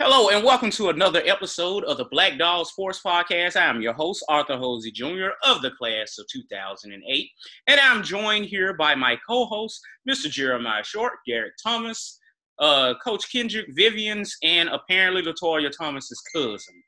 [0.00, 3.56] Hello and welcome to another episode of the Black Dog Sports Podcast.
[3.56, 5.30] I am your host, Arthur Hosey Jr.
[5.44, 7.30] of the class of 2008.
[7.66, 10.30] And I'm joined here by my co-host, Mr.
[10.30, 12.20] Jeremiah Short, Garrett Thomas,
[12.60, 16.80] uh, Coach Kendrick Vivians, and apparently Latoya Thomas's cousin.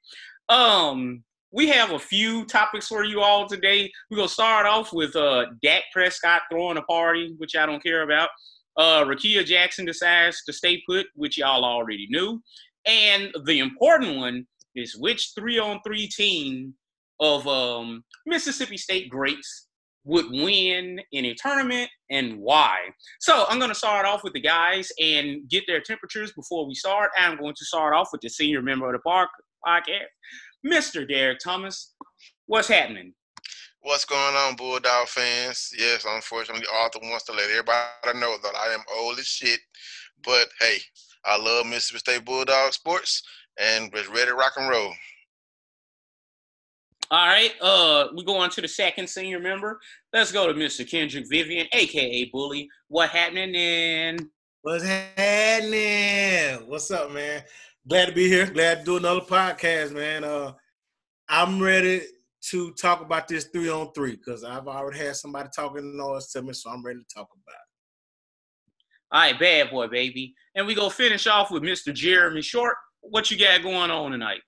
[0.48, 3.90] Um, we have a few topics for you all today.
[4.08, 8.02] We're gonna start off with uh Dak Prescott throwing a party, which I don't care
[8.02, 8.28] about.
[8.76, 12.40] Uh Rickea Jackson decides to stay put, which y'all already knew.
[12.90, 16.74] And the important one is which three on three team
[17.20, 19.68] of um, Mississippi State greats
[20.04, 22.78] would win in a tournament and why.
[23.20, 26.74] So I'm going to start off with the guys and get their temperatures before we
[26.74, 27.10] start.
[27.16, 29.28] I'm going to start off with the senior member of the park
[29.64, 30.08] podcast,
[30.66, 31.08] Mr.
[31.08, 31.94] Derek Thomas.
[32.46, 33.14] What's happening?
[33.82, 35.70] What's going on, Bulldog fans?
[35.78, 39.60] Yes, unfortunately, Arthur wants to let everybody know that I am old as shit.
[40.24, 40.78] But hey,
[41.24, 43.22] I love Mississippi State Bulldog sports
[43.58, 44.92] and was ready to rock and roll.
[47.12, 49.80] All right, uh, we go on to the second senior member.
[50.12, 50.88] Let's go to Mr.
[50.88, 52.68] Kendrick Vivian, aka Bully.
[52.86, 54.30] What happening then?
[54.62, 56.68] What's happening?
[56.68, 57.42] What's up, man?
[57.88, 58.46] Glad to be here.
[58.46, 60.22] Glad to do another podcast, man.
[60.22, 60.52] Uh,
[61.28, 62.02] I'm ready
[62.42, 66.42] to talk about this three on three because I've already had somebody talking noise to
[66.42, 67.70] me, so I'm ready to talk about it.
[69.12, 70.34] All right, bad boy, baby.
[70.54, 71.94] And we go finish off with Mr.
[71.94, 72.74] Jeremy Short.
[73.00, 74.40] What you got going on tonight?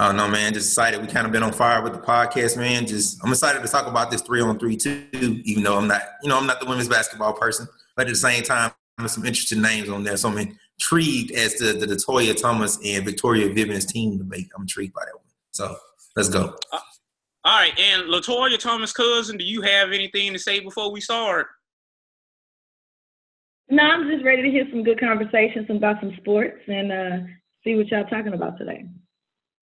[0.00, 0.54] Oh no, man!
[0.54, 1.00] Just excited.
[1.00, 2.86] We kind of been on fire with the podcast, man.
[2.86, 5.06] Just I'm excited to talk about this three on three too.
[5.12, 7.66] Even though I'm not, you know, I'm not the women's basketball person,
[7.96, 10.16] but at the same time, there's some interesting names on there.
[10.16, 14.48] So I'm intrigued as to the, the Latoya Thomas and Victoria Vivian's team debate.
[14.54, 15.24] I'm intrigued by that one.
[15.50, 15.76] So
[16.14, 16.54] let's go.
[16.72, 16.78] Uh,
[17.44, 21.46] all right, and Latoya Thomas' cousin, do you have anything to say before we start?
[23.70, 27.18] No, I'm just ready to hear some good conversations about some sports and uh,
[27.64, 28.84] see what y'all talking about today.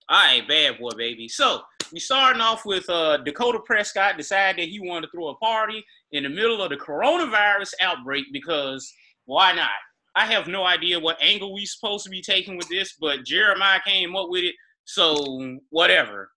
[0.08, 1.28] All right, bad boy, baby.
[1.28, 5.34] So we starting off with uh, Dakota Prescott decided that he wanted to throw a
[5.36, 8.92] party in the middle of the coronavirus outbreak because
[9.24, 9.70] why not?
[10.14, 13.80] I have no idea what angle we supposed to be taking with this, but Jeremiah
[13.84, 14.54] came up with it.
[14.84, 16.30] So whatever,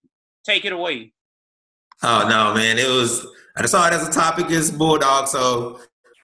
[0.43, 1.13] take it away.
[2.01, 2.79] Oh no, man!
[2.79, 5.79] It was I just saw it as a topic as Bulldog, so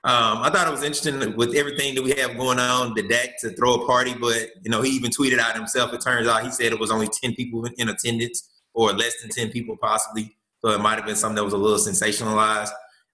[0.06, 3.42] um, I thought it was interesting with everything that we have going on, the Dak
[3.42, 5.92] to throw a party, but you know, he even tweeted out himself.
[5.94, 9.32] It turns out he said it was only 10 people in attendance or less than
[9.32, 10.38] 10 people possibly.
[10.64, 12.70] So it might have been something that was a little sensationalized.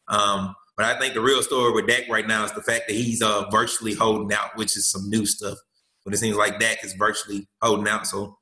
[0.09, 2.94] Um, but I think the real story with Dak right now is the fact that
[2.94, 5.57] he's uh, virtually holding out, which is some new stuff.
[6.03, 8.06] But it seems like Dak is virtually holding out.
[8.06, 8.38] So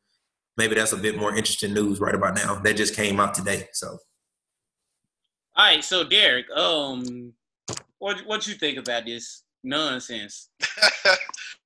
[0.58, 2.56] maybe that's a bit more interesting news right about now.
[2.56, 3.68] That just came out today.
[3.74, 3.90] So.
[5.56, 7.34] All right, so Derek, um,
[8.00, 10.50] what what you think about this nonsense?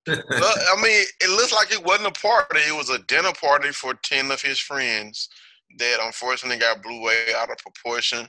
[0.08, 2.60] well, I mean, it looks like it wasn't a party.
[2.68, 5.30] It was a dinner party for ten of his friends
[5.78, 8.28] that unfortunately got blew way out of proportion.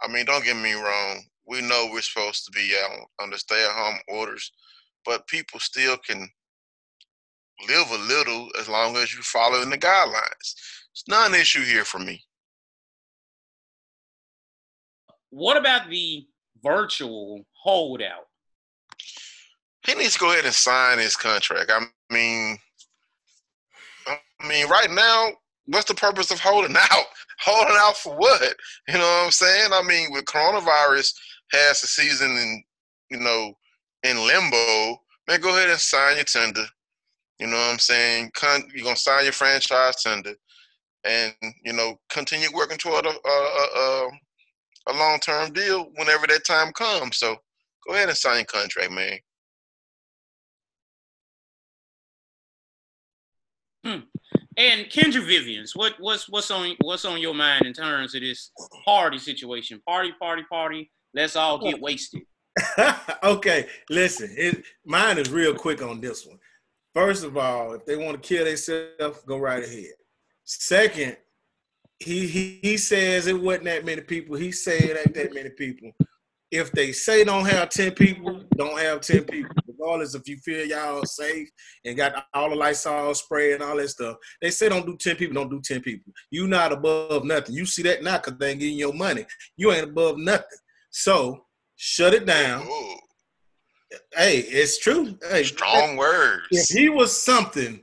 [0.00, 1.22] I mean, don't get me wrong.
[1.46, 4.52] We know we're supposed to be out under stay-at-home orders,
[5.04, 6.28] but people still can
[7.68, 10.54] live a little as long as you follow in the guidelines.
[10.92, 12.22] It's not an issue here for me.
[15.30, 16.26] What about the
[16.62, 18.26] virtual holdout?
[19.86, 21.70] He needs to go ahead and sign his contract.
[21.72, 22.58] I mean,
[24.06, 25.30] I mean, right now,
[25.66, 27.04] what's the purpose of holding out?
[27.40, 28.54] Holding out for what?
[28.88, 29.70] You know what I'm saying?
[29.72, 31.14] I mean, with coronavirus
[31.52, 32.62] has the season in,
[33.10, 33.54] you know,
[34.02, 36.64] in limbo, man, go ahead and sign your tender.
[37.38, 38.32] You know what I'm saying?
[38.74, 40.34] You're gonna sign your franchise tender,
[41.04, 41.32] and
[41.64, 44.10] you know, continue working toward a, a, a
[44.92, 47.18] long term deal whenever that time comes.
[47.18, 47.36] So
[47.86, 49.18] go ahead and sign contract, man.
[53.84, 54.00] Hmm.
[54.56, 58.50] And Kendra Vivians, what what's what's on what's on your mind in terms of this
[58.84, 59.80] party situation?
[59.86, 60.90] Party, party, party.
[61.14, 62.22] Let's all get wasted.
[63.22, 64.34] okay, listen.
[64.36, 66.38] It, mine is real quick on this one.
[66.92, 69.92] First of all, if they want to kill themselves, go right ahead.
[70.44, 71.16] Second,
[72.00, 74.36] he, he he says it wasn't that many people.
[74.36, 75.90] He said it ain't that many people.
[76.50, 79.54] If they say don't have 10 people, don't have 10 people.
[79.66, 81.48] Regardless if you feel y'all safe
[81.84, 84.16] and got all the lights all spray and all that stuff.
[84.40, 86.12] They say don't do 10 people, don't do 10 people.
[86.30, 87.54] You not above nothing.
[87.54, 89.26] You see that now because they ain't getting your money.
[89.56, 90.58] You ain't above nothing.
[90.90, 91.44] So
[91.76, 92.66] shut it down.
[92.66, 92.96] Ooh.
[94.14, 95.18] Hey, it's true.
[95.30, 96.42] Hey, strong words.
[96.50, 97.80] If he was something,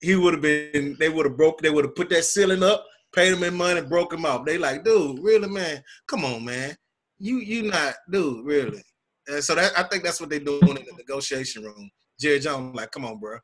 [0.00, 0.96] he would have been.
[0.98, 1.60] They would have broke.
[1.60, 2.84] They would have put that ceiling up
[3.14, 4.44] paid him in money, broke him off.
[4.44, 5.82] They like, dude, really, man?
[6.06, 6.76] Come on, man.
[7.18, 8.82] You you not, dude, really.
[9.26, 11.90] And so that I think that's what they're doing in the negotiation room.
[12.20, 13.38] Jerry Jones, like, come on, bro.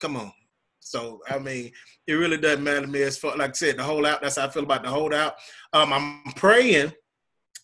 [0.00, 0.32] Come on.
[0.80, 1.70] So I mean,
[2.06, 4.20] it really doesn't matter to me as far like I said, the holdout.
[4.20, 5.34] That's how I feel about the holdout.
[5.72, 6.92] Um, I'm praying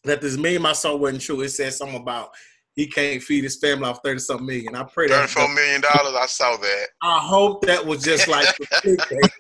[0.05, 1.43] that this meme I saw wasn't true.
[1.43, 2.31] It said something about
[2.75, 4.75] he can't feed his family off thirty something million.
[4.75, 6.14] I pray that Thirty-four million dollars.
[6.19, 6.87] I saw that.
[7.02, 9.31] I hope that was just like clickbait.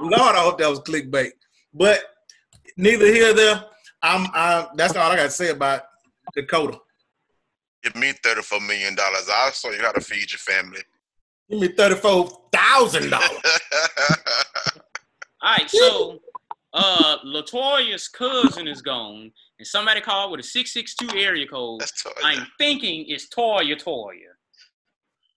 [0.00, 1.30] Lord, I hope that was clickbait.
[1.78, 2.00] But
[2.76, 3.64] neither here nor there.
[4.02, 4.26] I'm.
[4.34, 5.82] I, that's all I got to say about
[6.34, 6.78] Dakota.
[7.82, 9.28] Give me thirty-four million dollars.
[9.32, 10.80] I saw you how to feed your family.
[11.50, 13.30] Give me thirty four thousand dollars.
[15.40, 16.18] All right, so
[16.74, 21.80] uh Latoya's cousin is gone, and somebody called with a six six two area code.
[21.80, 22.12] That's tough.
[22.24, 24.34] I'm thinking it's Toya Toya.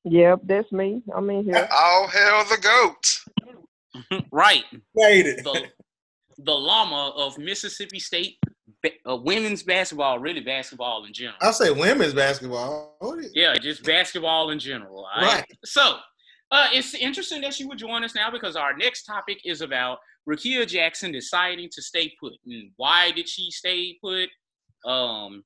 [0.03, 1.03] Yep, that's me.
[1.15, 1.69] I'm in here.
[1.71, 4.23] All hail the goat.
[4.31, 4.63] right,
[4.95, 5.43] Made it.
[5.43, 5.67] the
[6.43, 8.37] the llama of Mississippi State
[9.07, 11.37] uh, women's basketball, really basketball in general.
[11.41, 12.97] I'll say women's basketball.
[13.33, 15.05] Yeah, just basketball in general.
[15.17, 15.23] right?
[15.23, 15.45] Right.
[15.65, 15.97] So
[16.51, 19.99] uh, it's interesting that you would join us now because our next topic is about
[20.27, 22.33] Rickea Jackson deciding to stay put.
[22.45, 24.29] And why did she stay put?
[24.85, 25.43] Um,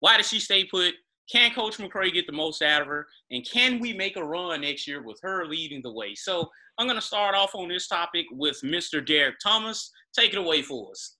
[0.00, 0.94] why did she stay put?
[1.30, 3.06] Can Coach McCray get the most out of her?
[3.30, 6.14] And can we make a run next year with her leading the way?
[6.14, 9.04] So I'm going to start off on this topic with Mr.
[9.04, 9.90] Derek Thomas.
[10.16, 11.16] Take it away for us.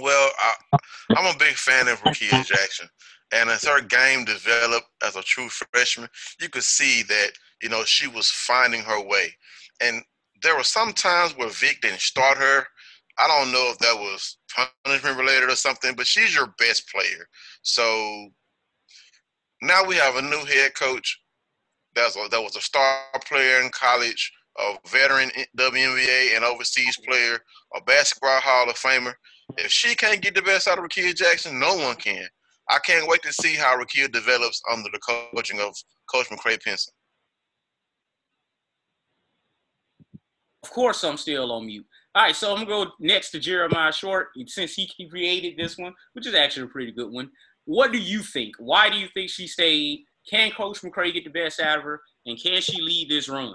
[0.00, 0.78] Well, I,
[1.16, 2.88] I'm a big fan of Rickea Jackson,
[3.32, 6.08] and as her game developed as a true freshman,
[6.40, 7.30] you could see that
[7.62, 9.34] you know she was finding her way.
[9.80, 10.02] And
[10.42, 12.66] there were some times where Vic didn't start her.
[13.18, 14.38] I don't know if that was
[14.84, 17.26] punishment related or something, but she's your best player.
[17.62, 18.28] So
[19.62, 21.20] now we have a new head coach.
[21.94, 27.38] That's a, that was a star player in college, a veteran WNBA and overseas player,
[27.76, 29.14] a basketball Hall of Famer.
[29.58, 32.26] If she can't get the best out of Rickea Jackson, no one can.
[32.68, 35.00] I can't wait to see how Rickea develops under the
[35.34, 35.74] coaching of
[36.12, 36.94] Coach McCray Penson.
[40.62, 41.86] Of course, I'm still on mute.
[42.14, 45.94] All right, so I'm gonna go next to Jeremiah Short since he created this one,
[46.12, 47.30] which is actually a pretty good one.
[47.64, 48.54] What do you think?
[48.58, 50.04] Why do you think she stayed?
[50.28, 53.54] Can Coach McCray get the best out of her, and can she lead this run?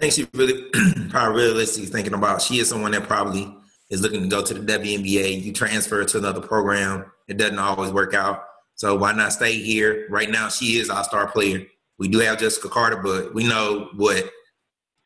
[0.00, 0.70] I think she really,
[1.10, 3.54] probably realistically thinking about she is someone that probably
[3.90, 5.42] is looking to go to the WNBA.
[5.42, 8.44] You transfer to another program, it doesn't always work out.
[8.74, 10.06] So why not stay here?
[10.08, 11.66] Right now, she is our star player.
[11.98, 14.30] We do have Jessica Carter, but we know what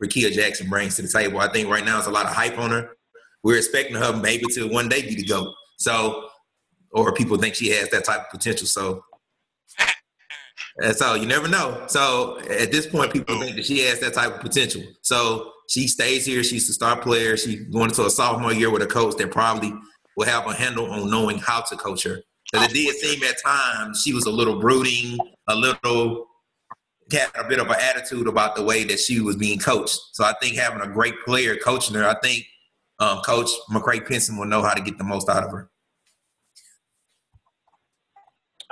[0.02, 1.40] Rickea Jackson brings to the table.
[1.40, 2.90] I think right now it's a lot of hype on her.
[3.42, 5.52] We're expecting her maybe to one day be the GOAT.
[5.76, 6.28] So,
[6.94, 8.66] or people think she has that type of potential.
[8.66, 9.04] So,
[10.78, 11.84] and so you never know.
[11.88, 14.82] So at this point, people think that she has that type of potential.
[15.02, 16.42] So she stays here.
[16.42, 17.36] She's the star player.
[17.36, 19.72] She's going into a sophomore year with a coach that probably
[20.16, 22.20] will have a handle on knowing how to coach her.
[22.50, 25.18] Because it did seem at times she was a little brooding,
[25.48, 26.26] a little
[27.12, 29.98] had a bit of an attitude about the way that she was being coached.
[30.12, 32.44] So I think having a great player coaching her, I think
[32.98, 35.70] um, Coach McCray Penson will know how to get the most out of her.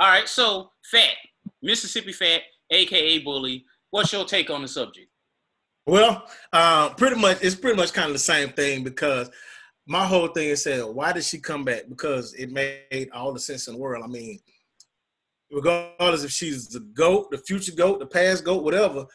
[0.03, 1.15] All right, so Fat,
[1.63, 2.41] Mississippi Fat,
[2.73, 3.65] aka Bully.
[3.93, 5.07] What's your take on the subject?
[5.87, 9.31] Well, uh, pretty much it's pretty much kind of the same thing because
[9.87, 11.83] my whole thing is said, why did she come back?
[11.89, 14.03] Because it made all the sense in the world.
[14.05, 14.41] I mean,
[15.53, 19.07] regardless if she's the GOAT, the future GOAT, the past GOAT, whatever,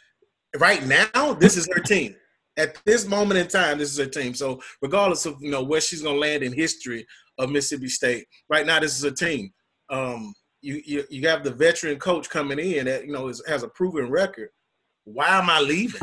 [0.58, 2.16] right now, this is her team.
[2.56, 4.34] At this moment in time, this is her team.
[4.34, 7.06] So regardless of you know where she's gonna land in history
[7.40, 9.52] of Mississippi State, right now this is her team.
[9.90, 13.64] Um, you, you you have the veteran coach coming in that you know is, has
[13.64, 14.50] a proven record.
[15.04, 16.02] Why am I leaving?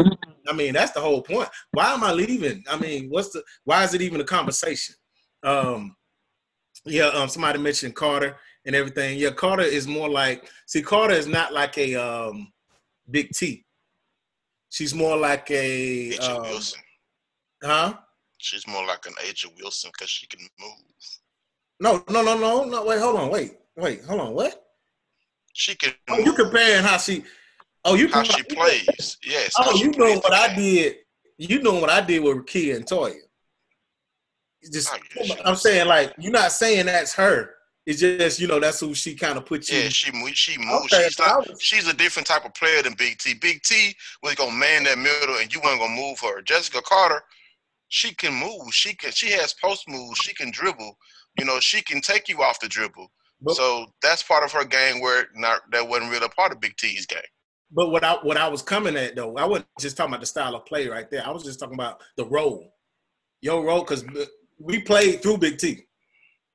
[0.49, 1.49] I mean, that's the whole point.
[1.73, 2.65] Why am I leaving?
[2.71, 4.95] I mean, what's the why is it even a conversation?
[5.43, 5.97] Um,
[6.85, 9.19] yeah, um, somebody mentioned Carter and everything.
[9.19, 12.53] Yeah, Carter is more like see, Carter is not like a um,
[13.11, 13.65] Big T.
[14.71, 16.81] She's more like a um, Wilson.
[17.63, 17.95] huh?
[18.39, 20.71] She's more like an Agent Wilson because she can move.
[21.81, 22.85] No, no, no, no, no.
[22.85, 23.31] Wait, hold on.
[23.31, 24.35] Wait, wait, hold on.
[24.35, 24.61] What?
[25.53, 27.25] She can Oh, you comparing how she?
[27.85, 29.19] Oh, you how she plays.
[29.25, 29.53] Yes.
[29.59, 30.97] Oh, you know what I did.
[31.39, 33.15] You know what I did with Kia and Toya.
[34.73, 35.35] Just, I get you.
[35.45, 37.51] I'm saying like you're not saying that's her.
[37.87, 39.79] It's just you know that's who she kind of put you.
[39.79, 40.91] Yeah, she she moves.
[40.93, 41.47] Okay, she's not.
[41.47, 43.35] was- She's a different type of player than Big T.
[43.35, 46.41] Big T was gonna man that middle, and you weren't gonna move her.
[46.41, 47.23] Jessica Carter,
[47.89, 48.73] she can move.
[48.73, 49.11] She can.
[49.13, 50.19] She has post moves.
[50.21, 50.97] She can dribble.
[51.39, 53.11] You know, she can take you off the dribble.
[53.45, 56.61] But- so that's part of her game where not that wasn't really a part of
[56.61, 57.21] Big T's game.
[57.71, 60.27] But what I what I was coming at though, I wasn't just talking about the
[60.27, 61.27] style of play right there.
[61.27, 62.73] I was just talking about the role,
[63.41, 64.05] your role, because
[64.59, 65.87] we played through Big T.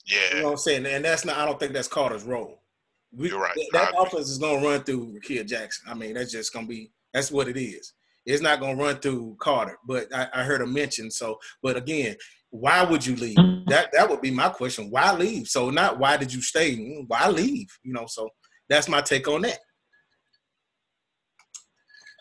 [0.06, 0.86] Yeah, you know what I'm saying?
[0.86, 1.38] And that's not.
[1.38, 2.64] I don't think that's Carter's role.
[3.12, 3.54] We, You're right.
[3.54, 5.90] th- That offense is gonna run through Rickea Jackson.
[5.90, 6.92] I mean, that's just gonna be.
[7.14, 7.94] That's what it is.
[8.26, 9.78] it's not gonna run through Carter.
[9.86, 11.40] But I, I heard him mention so.
[11.62, 12.16] But again,
[12.52, 13.38] why would you leave?
[13.68, 14.90] That that would be my question.
[14.90, 15.48] Why leave?
[15.48, 16.76] So not why did you stay?
[16.76, 17.68] Mm, Why leave?
[17.84, 18.06] You know.
[18.08, 18.30] So
[18.70, 19.60] that's my take on that.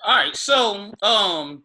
[0.04, 1.64] All right, so um,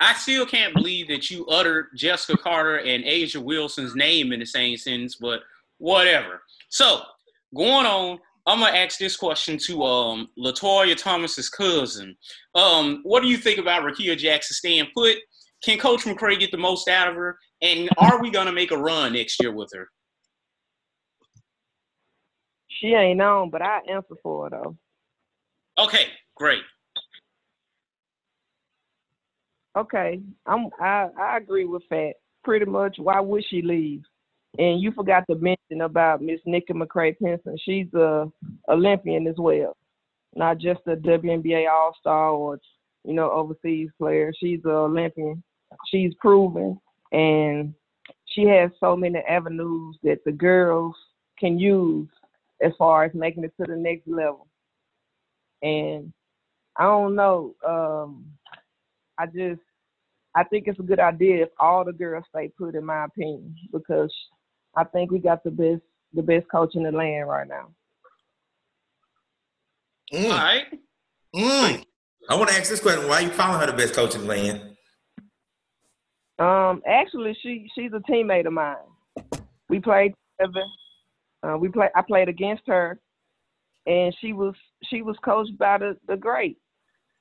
[0.00, 4.46] I still can't believe that you uttered Jessica Carter and A'ja Wilson's name in the
[4.46, 5.40] same sentence, but
[5.78, 6.42] whatever.
[6.70, 7.02] So
[7.54, 12.16] going on, I'm gonna ask this question to um Latoya Thomas's cousin.
[12.54, 15.16] Um, what do you think about Rickea Jackson staying put?
[15.62, 17.38] Can Coach McCray get the most out of her?
[17.62, 19.88] And are we gonna make a run next year with her?
[22.68, 24.76] She ain't on, but I answer for her though.
[25.78, 26.62] Okay, great.
[29.76, 32.14] Okay, I'm I, I agree with that.
[32.44, 34.02] Pretty much, why would she leave?
[34.58, 37.56] And you forgot to mention about Miss Nikki McCray Penson.
[37.62, 38.30] She's a
[38.68, 39.76] Olympian as well,
[40.34, 42.58] not just a WNBA All Star or
[43.04, 44.32] you know overseas player.
[44.38, 45.42] She's an Olympian.
[45.90, 46.78] She's proven,
[47.16, 47.74] and
[48.26, 50.94] she has so many avenues that the girls
[51.38, 52.08] can use
[52.62, 54.46] as far as making it to the next level.
[55.62, 56.12] And
[56.76, 57.54] I don't know.
[57.66, 58.26] Um,
[59.18, 59.62] I just
[60.34, 63.56] I think it's a good idea if all the girls stay put, in my opinion,
[63.72, 64.12] because
[64.76, 65.82] I think we got the best
[66.12, 67.70] the best coach in the land right now.
[70.12, 70.66] All Mm, right.
[71.34, 71.84] mm.
[72.28, 74.22] I want to ask this question: Why are you calling her the best coach in
[74.22, 74.75] the land?
[76.38, 78.76] Um, actually, she she's a teammate of mine.
[79.68, 80.64] We played together.
[81.42, 81.88] Uh, we play.
[81.94, 82.98] I played against her,
[83.86, 86.58] and she was she was coached by the the great,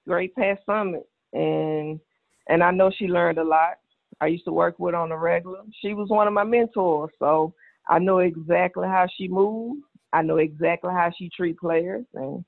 [0.05, 1.99] great Pat Summitt, and
[2.47, 3.77] and I know she learned a lot.
[4.21, 5.59] I used to work with on a regular.
[5.81, 7.53] She was one of my mentors, so
[7.89, 9.81] I know exactly how she moves.
[10.13, 12.43] I know exactly how she treat players, and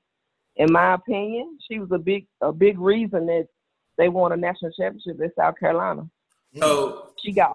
[0.56, 3.48] in my opinion, she was a big a big reason that
[3.96, 6.08] they won a national championship in South Carolina.
[6.56, 7.52] So, She got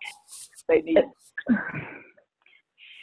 [0.70, 1.06] they needed.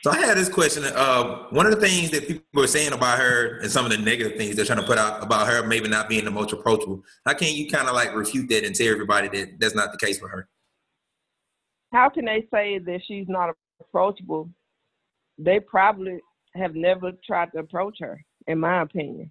[0.03, 0.85] so I had this question.
[0.85, 3.99] Uh, one of the things that people are saying about her, and some of the
[3.99, 7.03] negative things they're trying to put out about her, maybe not being the most approachable.
[7.27, 9.99] How can you kind of like refute that and tell everybody that that's not the
[9.99, 10.49] case for her?
[11.93, 14.49] how can they say that she's not approachable?
[15.39, 16.21] They probably
[16.55, 19.31] have never tried to approach her, in my opinion.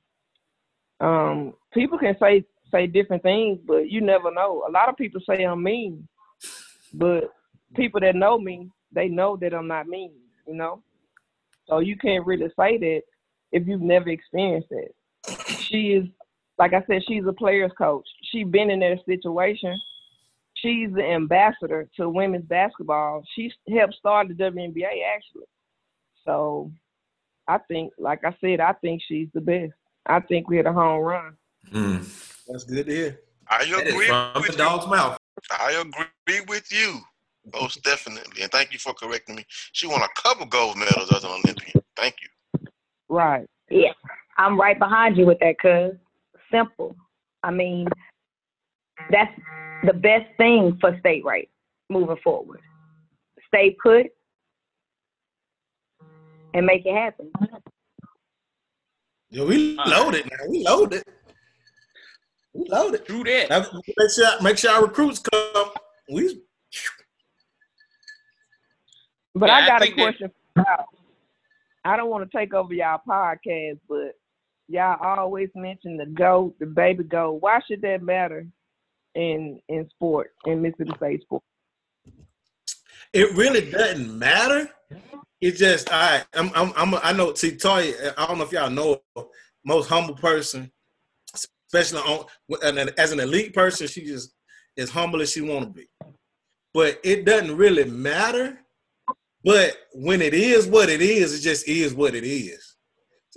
[1.00, 4.64] Um, people can say say different things, but you never know.
[4.68, 6.08] A lot of people say I'm mean,
[6.94, 7.32] but
[7.76, 10.12] people that know me, they know that I'm not mean,
[10.48, 10.82] you know?
[11.68, 13.02] So you can't really say that
[13.52, 14.96] if you've never experienced it.
[15.68, 16.06] She is
[16.58, 18.06] like I said, she's a player's coach.
[18.32, 19.80] She's been in that situation
[20.62, 23.24] she's the ambassador to women's basketball.
[23.36, 25.46] She helped start the WNBA actually.
[26.26, 26.72] So
[27.48, 29.74] I think, like I said, I think she's the best.
[30.06, 31.38] I think we had a home run.
[31.72, 32.46] Mm.
[32.48, 33.20] That's good to hear.
[33.48, 35.18] I That is agree from the dog's mouth.
[35.52, 37.00] I agree with you.
[37.54, 38.44] Most definitely.
[38.44, 39.46] And thank you for correcting me.
[39.72, 41.84] She won a couple gold medals as an Olympian.
[41.96, 42.68] Thank you.
[43.08, 43.48] Right.
[43.70, 43.94] Yeah,
[44.38, 45.96] I'm right behind you with that, cuz.
[46.52, 46.96] Simple.
[47.44, 47.88] I mean,
[49.12, 49.32] that's
[49.84, 51.50] the best thing for state right
[51.90, 52.62] moving forward.
[53.48, 54.08] Stay put
[56.54, 57.32] and make it happen.
[59.32, 59.98] Yeah, we All right.
[59.98, 60.50] loaded now.
[60.50, 61.04] We loaded.
[62.54, 63.06] We loaded.
[63.06, 63.50] True that.
[63.50, 63.66] Now,
[63.98, 65.72] make sure make sure our recruits come.
[66.10, 66.42] We
[69.36, 70.86] But Yeah, I I got a think that- question for y'all.
[71.86, 74.16] I don't want to take over y'all podcast, but
[74.68, 77.42] y'all always mention the goat, the baby goat.
[77.42, 78.46] Why should that matter
[79.16, 81.44] in in sport, in Mississippi State sport?
[83.14, 84.70] it really doesn't matter.
[85.42, 88.70] It just I I'm I'm, I'm I know see Toy I don't know if y'all
[88.70, 89.02] know
[89.64, 90.72] most humble person,
[91.74, 92.26] especially on
[92.64, 94.34] and as an elite person, she just
[94.78, 95.88] as humble as she want to be.
[96.74, 98.60] But it doesn't really matter.
[99.44, 102.76] But when it is what it is, it just is what it is.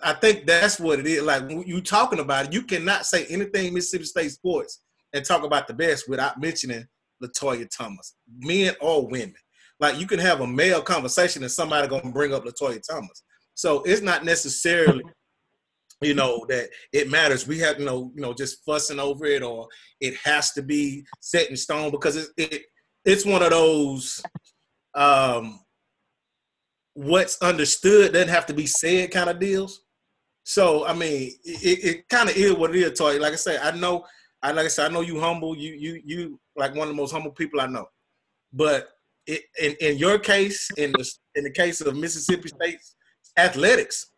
[0.02, 1.22] I think that's what it is.
[1.22, 5.68] Like you talking about it, you cannot say anything Mississippi State sports and talk about
[5.68, 6.86] the best without mentioning
[7.22, 9.34] Latoya Thomas, men or women.
[9.78, 13.22] Like you can have a male conversation and somebody gonna bring up Latoya Thomas.
[13.54, 15.04] So it's not necessarily,
[16.02, 17.46] you know, that it matters.
[17.46, 19.68] We have, you know, you know, just fussing over it or
[20.00, 22.62] it has to be set in stone because it, it
[23.04, 24.22] it's one of those
[24.94, 25.60] um
[26.94, 29.82] what's understood doesn't have to be said kind of deals.
[30.44, 33.18] So I mean, it, it kind of is what it is, Toy.
[33.18, 34.04] Like I said, I know,
[34.42, 35.56] I like I said, I know you humble.
[35.56, 37.86] You you you like one of the most humble people I know.
[38.52, 38.88] But
[39.26, 42.96] it, in in your case, in the in the case of Mississippi State's
[43.36, 44.11] athletics,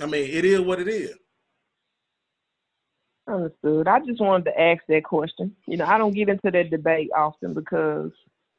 [0.00, 1.14] I mean, it is what it is.
[3.28, 3.86] Understood.
[3.86, 5.54] I just wanted to ask that question.
[5.66, 8.10] You know, I don't get into that debate often because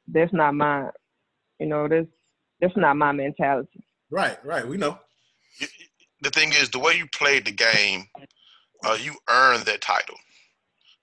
[0.07, 0.89] that's not my,
[1.60, 2.07] you know, that's
[2.62, 3.83] that's not my mentality.
[4.10, 4.65] Right, right.
[4.65, 5.00] We know.
[6.21, 8.05] The thing is, the way you played the game,
[8.86, 10.15] uh, you earned that title.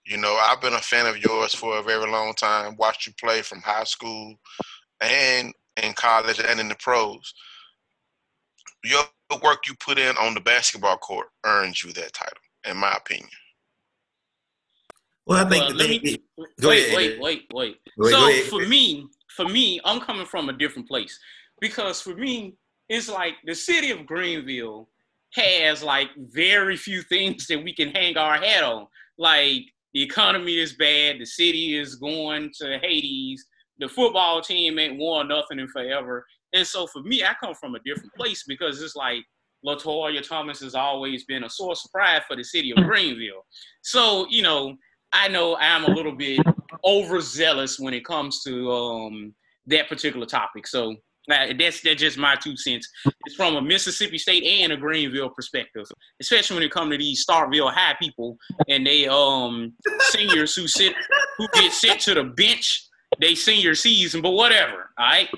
[0.07, 2.77] You know, I've been a fan of yours for a very long time.
[2.77, 4.37] Watched you play from high school
[5.01, 5.53] and
[5.83, 7.35] in college and in the pros.
[8.85, 9.03] Your
[9.37, 13.29] work you put in on the basketball court earns you that title, in my opinion.
[15.27, 16.01] Well, I think Well, the let thing.
[16.03, 16.19] me-
[16.61, 16.97] go wait, ahead.
[16.97, 17.77] wait, wait, wait.
[17.99, 18.45] Go so go ahead.
[18.47, 19.07] for me,
[19.37, 21.19] for me, I'm coming from a different place
[21.61, 22.55] because for me,
[22.89, 24.89] it's like the city of Greenville
[25.35, 28.87] has like very few things that we can hang our hat on.
[29.19, 33.45] Like the economy is bad, the city is going to Hades,
[33.79, 36.27] the football team ain't won nothing in forever.
[36.53, 39.25] And so for me, I come from a different place because it's like
[39.67, 43.45] Latoya Thomas has always been a source of pride for the city of Greenville.
[43.83, 44.77] So, you know,
[45.13, 46.41] I know I'm a little bit
[46.85, 49.35] overzealous when it comes to um,
[49.67, 50.67] that particular topic.
[50.67, 50.97] So
[51.31, 52.89] uh, that's that's just my two cents.
[53.27, 55.85] It's from a Mississippi State and a Greenville perspective,
[56.21, 58.39] especially when it comes to these Starkville High people
[58.69, 59.75] and they um
[60.11, 60.95] seniors who sit
[61.37, 62.89] who get sent to the bench
[63.21, 64.91] they senior season, but whatever.
[64.99, 65.29] All right.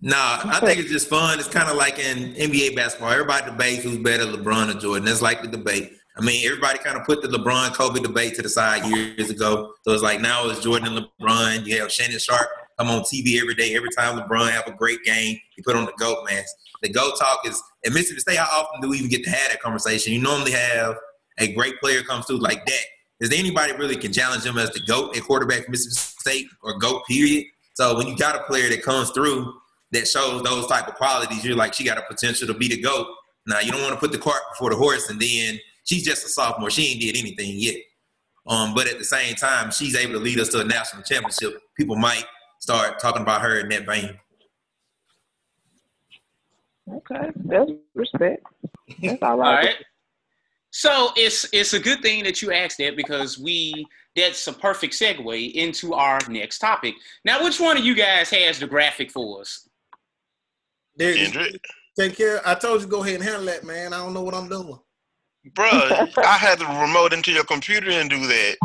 [0.00, 1.40] Nah, I think it's just fun.
[1.40, 3.10] It's kind of like in NBA basketball.
[3.10, 5.08] Everybody debates who's better, LeBron or Jordan.
[5.08, 5.92] It's like the debate.
[6.16, 9.72] I mean, everybody kind of put the LeBron Kobe debate to the side years ago.
[9.82, 11.66] So it's like now it's Jordan and LeBron.
[11.66, 13.74] You have Shannon Sharpe come on TV every day.
[13.74, 16.54] Every time LeBron have a great game, he put on the GOAT mask.
[16.82, 18.38] The GOAT talk is at Mississippi State.
[18.38, 20.12] How often do we even get to have that conversation?
[20.12, 20.96] You normally have
[21.38, 22.84] a great player comes through like that.
[23.20, 26.78] Is there anybody really can challenge him as the GOAT at quarterback Mississippi State or
[26.78, 27.46] GOAT period?
[27.78, 29.54] So when you got a player that comes through
[29.92, 32.82] that shows those type of qualities, you're like, she got a potential to be the
[32.82, 33.06] GOAT.
[33.46, 36.26] Now you don't want to put the cart before the horse and then she's just
[36.26, 36.70] a sophomore.
[36.70, 37.76] She ain't did anything yet.
[38.48, 41.62] Um, but at the same time, she's able to lead us to a national championship.
[41.76, 42.24] People might
[42.58, 44.18] start talking about her in that vein.
[46.92, 48.44] Okay, that's respect.
[49.00, 49.66] That's all All right.
[49.66, 49.76] right.
[50.70, 53.86] So it's it's a good thing that you asked that because we
[54.18, 56.94] that's a perfect segue into our next topic.
[57.24, 59.68] Now, which one of you guys has the graphic for us?
[60.96, 61.64] There, Kendrick.
[61.98, 62.40] take care.
[62.46, 63.92] I told you go ahead and handle that, man.
[63.92, 64.78] I don't know what I'm doing.
[65.50, 68.56] Bruh, I had to remote into your computer and do that.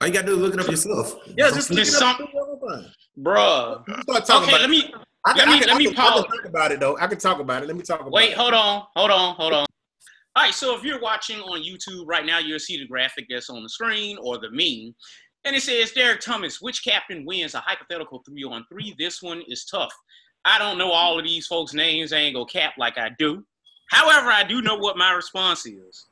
[0.00, 1.16] All you gotta do is look it up yourself.
[1.36, 2.16] Yeah, just look Just it up.
[2.18, 2.86] some-
[3.20, 3.82] Bruh.
[4.02, 4.68] Start talking Okay, about let it.
[4.68, 4.94] me
[5.26, 6.22] I can, let me- I can, let I me can, I pause.
[6.24, 6.96] can talk about it though.
[6.98, 7.66] I can talk about it.
[7.66, 8.28] Let me talk about wait, it.
[8.30, 9.66] Wait, hold on, hold on, hold on.
[10.38, 13.50] All right, so if you're watching on YouTube right now, you'll see the graphic that's
[13.50, 14.94] on the screen or the meme.
[15.44, 18.94] And it says, Derek Thomas, which captain wins a hypothetical three on three?
[19.00, 19.90] This one is tough.
[20.44, 22.12] I don't know all of these folks' names.
[22.12, 23.44] I ain't gonna cap like I do.
[23.90, 26.06] However, I do know what my response is.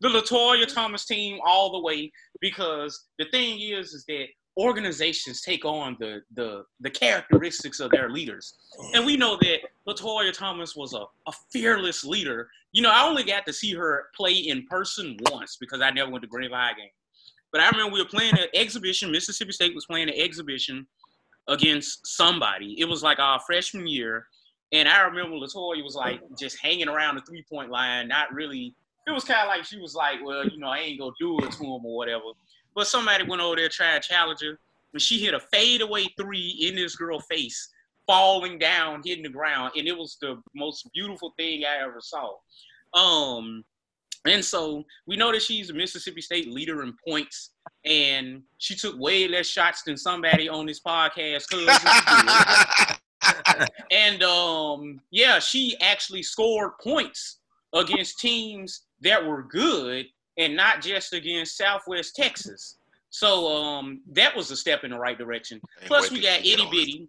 [0.00, 2.10] The Latoya Thomas team all the way,
[2.40, 4.24] because the thing is, is that
[4.56, 8.54] organizations take on the the the characteristics of their leaders.
[8.94, 12.48] And we know that Latoya Thomas was a, a fearless leader.
[12.72, 16.10] You know, I only got to see her play in person once because I never
[16.10, 16.90] went to Greenville High game.
[17.52, 19.10] But I remember we were playing an exhibition.
[19.10, 20.86] Mississippi State was playing an exhibition
[21.48, 22.78] against somebody.
[22.80, 24.26] It was like our freshman year.
[24.72, 28.74] And I remember Latoya was like just hanging around the three point line, not really.
[29.06, 31.38] It was kind of like she was like, well, you know, I ain't gonna do
[31.38, 32.24] it to him or whatever.
[32.76, 34.60] But somebody went over there tried to challenge her,
[34.92, 37.70] and she hit a fadeaway three in this girl face,
[38.06, 42.34] falling down, hitting the ground, and it was the most beautiful thing I ever saw.
[42.92, 43.64] Um,
[44.26, 47.52] and so we know that she's a Mississippi State leader in points,
[47.86, 51.46] and she took way less shots than somebody on this podcast.
[53.90, 57.38] and um, yeah, she actually scored points
[57.72, 60.06] against teams that were good
[60.38, 62.78] and not just against Southwest Texas.
[63.10, 65.60] So um, that was a step in the right direction.
[65.86, 67.08] Plus, we got itty bitty.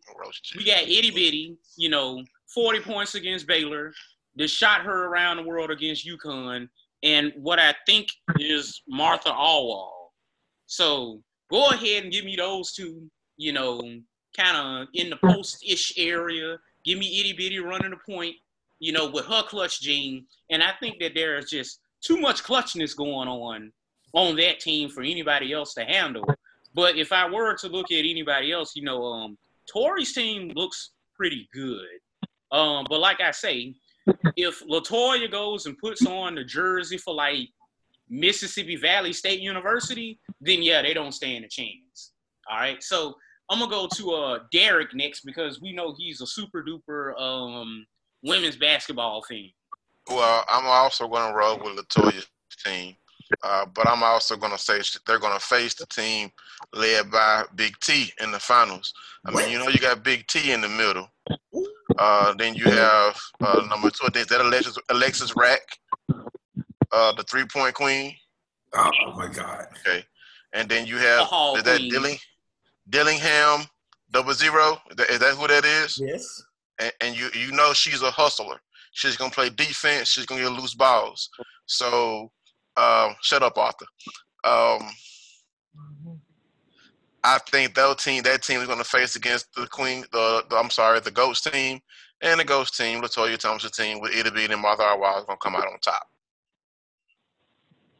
[0.55, 3.93] We got itty bitty, you know, 40 points against Baylor.
[4.37, 6.69] That shot her around the world against UConn,
[7.03, 9.89] and what I think is Martha Alwal.
[10.67, 13.81] So go ahead and give me those two, you know,
[14.37, 16.57] kind of in the post-ish area.
[16.85, 18.35] Give me itty bitty running the point,
[18.79, 20.25] you know, with her clutch gene.
[20.51, 23.71] And I think that there is just too much clutchness going on
[24.13, 26.25] on that team for anybody else to handle.
[26.73, 29.37] But if I were to look at anybody else, you know, um,
[29.71, 31.99] Tori's team looks pretty good.
[32.51, 33.75] Um, but like I say,
[34.35, 37.49] if Latoya goes and puts on the jersey for like
[38.09, 42.13] Mississippi Valley State University, then yeah, they don't stand a chance.
[42.49, 42.81] All right.
[42.81, 43.15] So
[43.49, 47.85] I'm gonna go to uh Derek next because we know he's a super duper um
[48.23, 49.49] women's basketball fan.
[50.09, 52.27] Well, I'm also going to roll with Latoya's
[52.63, 52.95] team.
[53.43, 56.31] Uh, but I'm also going to say they're going to face the team
[56.73, 58.93] led by Big T in the finals.
[59.25, 61.09] I mean, you know, you got Big T in the middle.
[61.97, 64.07] Uh, then you have uh, number two.
[64.17, 65.61] Is that Alexis, Alexis Rack,
[66.91, 68.15] uh, the three point queen?
[68.73, 69.65] Oh my God.
[69.79, 70.05] Okay,
[70.53, 72.17] and then you have is that Dilling,
[72.89, 73.65] Dillingham
[74.11, 74.77] double zero.
[74.89, 75.97] Is that, is that who that is?
[75.97, 76.43] Yes.
[76.79, 78.59] And, and you you know she's a hustler.
[78.97, 80.09] She's gonna play defense.
[80.09, 81.29] She's gonna get loose balls.
[81.67, 82.31] So
[82.75, 83.85] um, shut up, Arthur.
[84.43, 84.89] Um,
[87.23, 90.03] I think that team that team is going to face against the Queen.
[90.11, 91.79] The, the, I'm sorry, the Ghost team
[92.21, 95.55] and the Ghost team, Latoya Thompson team with Ida and Martha Arwaz going to come
[95.55, 96.07] out on top.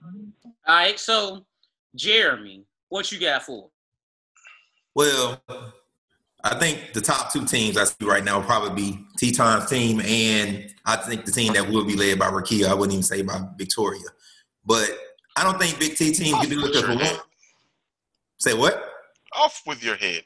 [0.04, 1.46] All right, so
[1.96, 3.70] Jeremy, what you got for?
[4.96, 5.44] Well,
[6.44, 10.00] I think the top two teams I see right now will probably be Teton's team,
[10.02, 12.68] and I think the team that will be led by Rickea.
[12.68, 14.06] I wouldn't even say by Victoria.
[14.66, 14.90] But
[15.36, 17.22] I don't think Big T team can do it for one.
[18.40, 18.84] Say what?
[19.34, 20.24] Off with your head.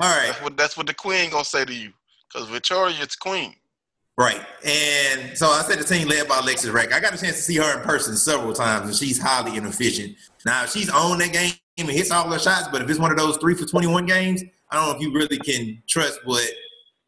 [0.00, 0.26] All right.
[0.28, 1.92] That's what, that's what the queen gonna say to you.
[2.32, 3.54] Because Victoria is queen.
[4.16, 4.40] Right.
[4.64, 6.92] And so I said the team led by Alexis Rack.
[6.92, 10.16] I got a chance to see her in person several times, and she's highly inefficient.
[10.44, 13.16] Now, she's on that game and hits all her shots, but if it's one of
[13.16, 16.48] those three for 21 games, I don't know if you really can trust what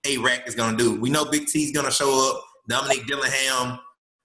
[0.06, 1.00] A Rack is going to do.
[1.00, 2.44] We know Big T's going to show up.
[2.68, 3.78] Dominique Dillingham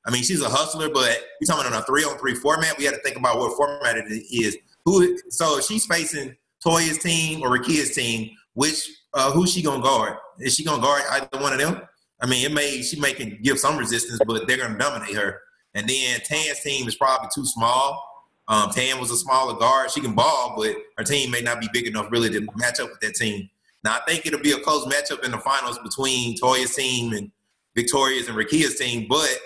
[0.08, 2.78] I mean, she's a hustler, but we're talking on a three on three format.
[2.78, 4.58] We had to think about what format it is.
[4.86, 5.17] Who?
[5.30, 8.32] So she's facing Toya's team or Rickea's team.
[8.54, 10.15] Which uh, who's she gonna guard?
[10.39, 11.82] Is she gonna guard either one of them?
[12.21, 15.41] I mean, it may she may can give some resistance, but they're gonna dominate her.
[15.73, 18.02] And then Tan's team is probably too small.
[18.48, 19.92] Um, Tan was a smaller guard.
[19.92, 22.90] She can ball, but her team may not be big enough really to match up
[22.90, 23.50] with that team.
[23.84, 27.32] Now I think it'll be a close matchup in the finals between Toya's team and
[27.76, 29.38] Victoria's and Rickea's team, but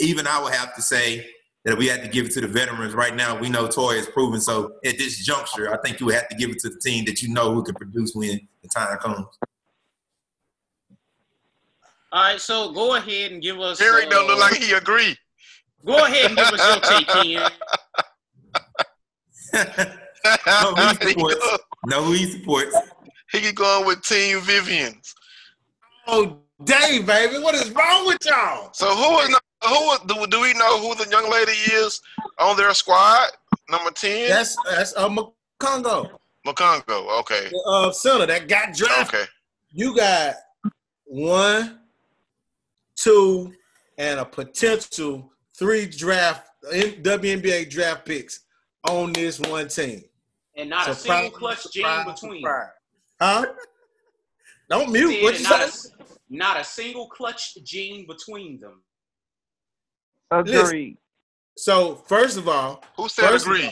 [0.00, 1.26] even I would have to say
[1.64, 2.94] that we had to give it to the veterans.
[2.94, 4.40] Right now, we know Toy is proven.
[4.40, 7.04] So at this juncture, I think you would have to give it to the team
[7.04, 9.26] that you know who can produce when the time comes.
[12.10, 13.80] All right, so go ahead and give us.
[13.80, 15.14] Eric uh, don't look like he agree.
[15.84, 17.50] Go ahead and give us your take, Ken.
[20.46, 21.58] no, he supports.
[21.86, 22.76] no, he supports.
[23.32, 25.14] He can go on with Team Vivians.
[26.06, 28.70] Oh, dang, baby, what is wrong with y'all?
[28.72, 32.00] So who is not who do, do we know who the young lady is
[32.38, 33.30] on their squad?
[33.68, 34.28] Number ten.
[34.28, 36.10] That's that's uh, Mokongo.
[36.46, 37.48] Mokongo, okay.
[37.50, 39.20] The, uh, center that got drafted.
[39.20, 39.24] Okay.
[39.72, 40.36] You got
[41.04, 41.80] one,
[42.96, 43.52] two,
[43.98, 48.40] and a potential three draft WNBA draft picks
[48.88, 50.04] on this one team.
[50.56, 52.44] And not so a single clutch gene between.
[53.20, 53.46] Huh?
[54.70, 55.22] Don't mute.
[55.22, 55.72] What you not, a,
[56.30, 58.82] not a single clutch gene between them.
[60.30, 60.98] Agreed.
[61.56, 63.70] So first of all, who said agree?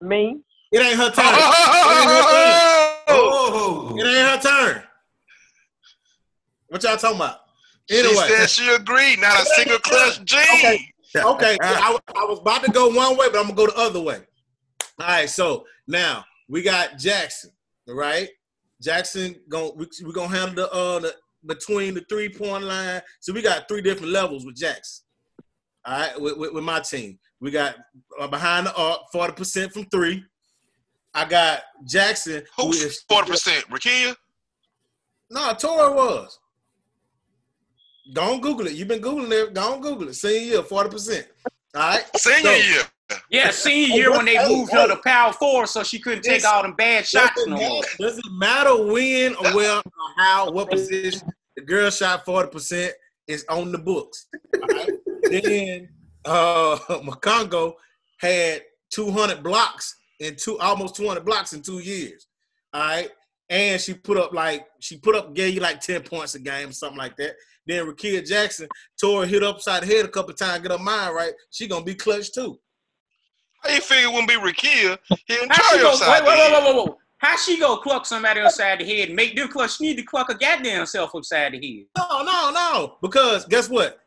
[0.00, 0.40] Me.
[0.72, 1.24] It ain't her turn.
[1.26, 1.84] Oh!
[1.86, 3.02] It, ain't her turn.
[3.08, 3.96] Oh!
[3.98, 4.82] it ain't her turn.
[6.68, 7.40] What y'all talking about?
[7.90, 8.08] Anyway.
[8.08, 9.20] She said she agreed.
[9.20, 10.40] Not a single clutch gene.
[10.40, 10.93] Okay.
[11.16, 11.56] Okay.
[11.62, 14.20] I, I was about to go one way, but I'm gonna go the other way.
[15.00, 15.28] All right.
[15.28, 17.50] So now we got Jackson.
[17.88, 18.28] All right.
[18.82, 21.14] Jackson going we, we gonna handle the uh the
[21.46, 23.00] between the three point line.
[23.20, 25.04] So we got three different levels with Jackson.
[25.86, 27.76] All right, with, with, with my team, we got
[28.18, 30.24] uh, behind the arc, forty percent from three.
[31.12, 32.42] I got Jackson.
[32.56, 33.64] Who's forty percent?
[33.70, 34.16] Rickea?
[35.30, 36.38] No, Tora was.
[38.12, 38.74] Don't Google it.
[38.74, 39.54] You've been Googling it.
[39.54, 40.14] Don't Google it.
[40.14, 41.26] Senior year, forty percent.
[41.74, 42.04] All right.
[42.16, 42.82] Senior so, year.
[43.30, 46.62] Yeah, senior year when they moved her to power four, so she couldn't take all
[46.62, 47.82] them bad shots no more.
[47.98, 49.82] Does it matter when or where or
[50.16, 52.94] how, what position the girl shot forty percent
[53.26, 54.26] is on the books?
[55.22, 55.88] then
[56.24, 57.74] uh Mokongo
[58.18, 62.26] had 200 blocks in two almost 200 blocks in two years.
[62.72, 63.10] All right.
[63.50, 66.72] And she put up like she put up gave you like 10 points a game,
[66.72, 67.34] something like that.
[67.66, 68.68] Then Rickea Jackson
[69.00, 71.32] tore her hit upside the head a couple times, get her mind right.
[71.50, 72.58] She gonna be clutch too.
[73.62, 74.98] How you figure it wouldn't be Rickea?
[75.26, 76.94] He enjoy go, wait, wait, wait, wait, wait, wait.
[77.18, 79.78] How she go cluck somebody upside the head and make them clutch?
[79.78, 81.86] She need to cluck a goddamn self upside the head.
[81.96, 82.96] No, no, no.
[83.00, 84.00] Because guess what?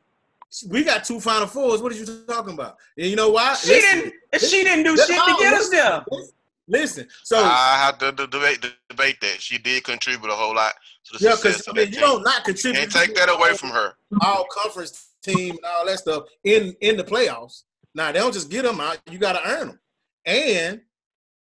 [0.70, 1.82] We got two Final Fours.
[1.82, 2.78] What are you talking about?
[2.96, 3.56] And you know why?
[3.56, 4.14] She listen, didn't.
[4.32, 6.06] Listen, she didn't do shit to get us there.
[6.68, 10.74] Listen, so I have to debate debate that she did contribute a whole lot
[11.06, 12.80] to the yeah, because I mean, you don't not contribute.
[12.80, 13.94] Can't take that away from her.
[14.22, 17.64] All conference team and all that stuff in in the playoffs.
[17.96, 19.80] Now they don't just get them out; you got to earn them.
[20.26, 20.82] And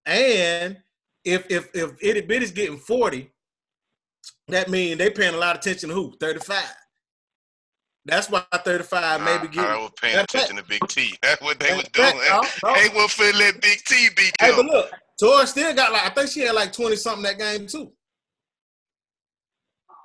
[0.06, 0.78] and
[1.26, 3.30] if if if Itty Bitty's getting forty,
[4.48, 6.64] that means they paying a lot of attention to who thirty five.
[8.06, 9.66] That's why 35 maybe Nah, get.
[9.66, 11.14] I was paying attention to Big T.
[11.22, 12.18] That's what they That's doing.
[12.30, 12.74] no, no.
[12.74, 16.30] They were let Big T beat Hey, but look, Tori still got like I think
[16.30, 17.92] she had like 20 something that game too.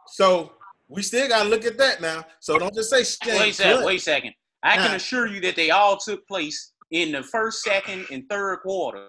[0.09, 0.53] So
[0.88, 2.24] we still gotta look at that now.
[2.40, 2.98] So don't just say
[3.31, 3.85] Wait a second.
[3.85, 4.35] Wait a second.
[4.62, 8.61] I can assure you that they all took place in the first, second, and third
[8.62, 9.09] quarter.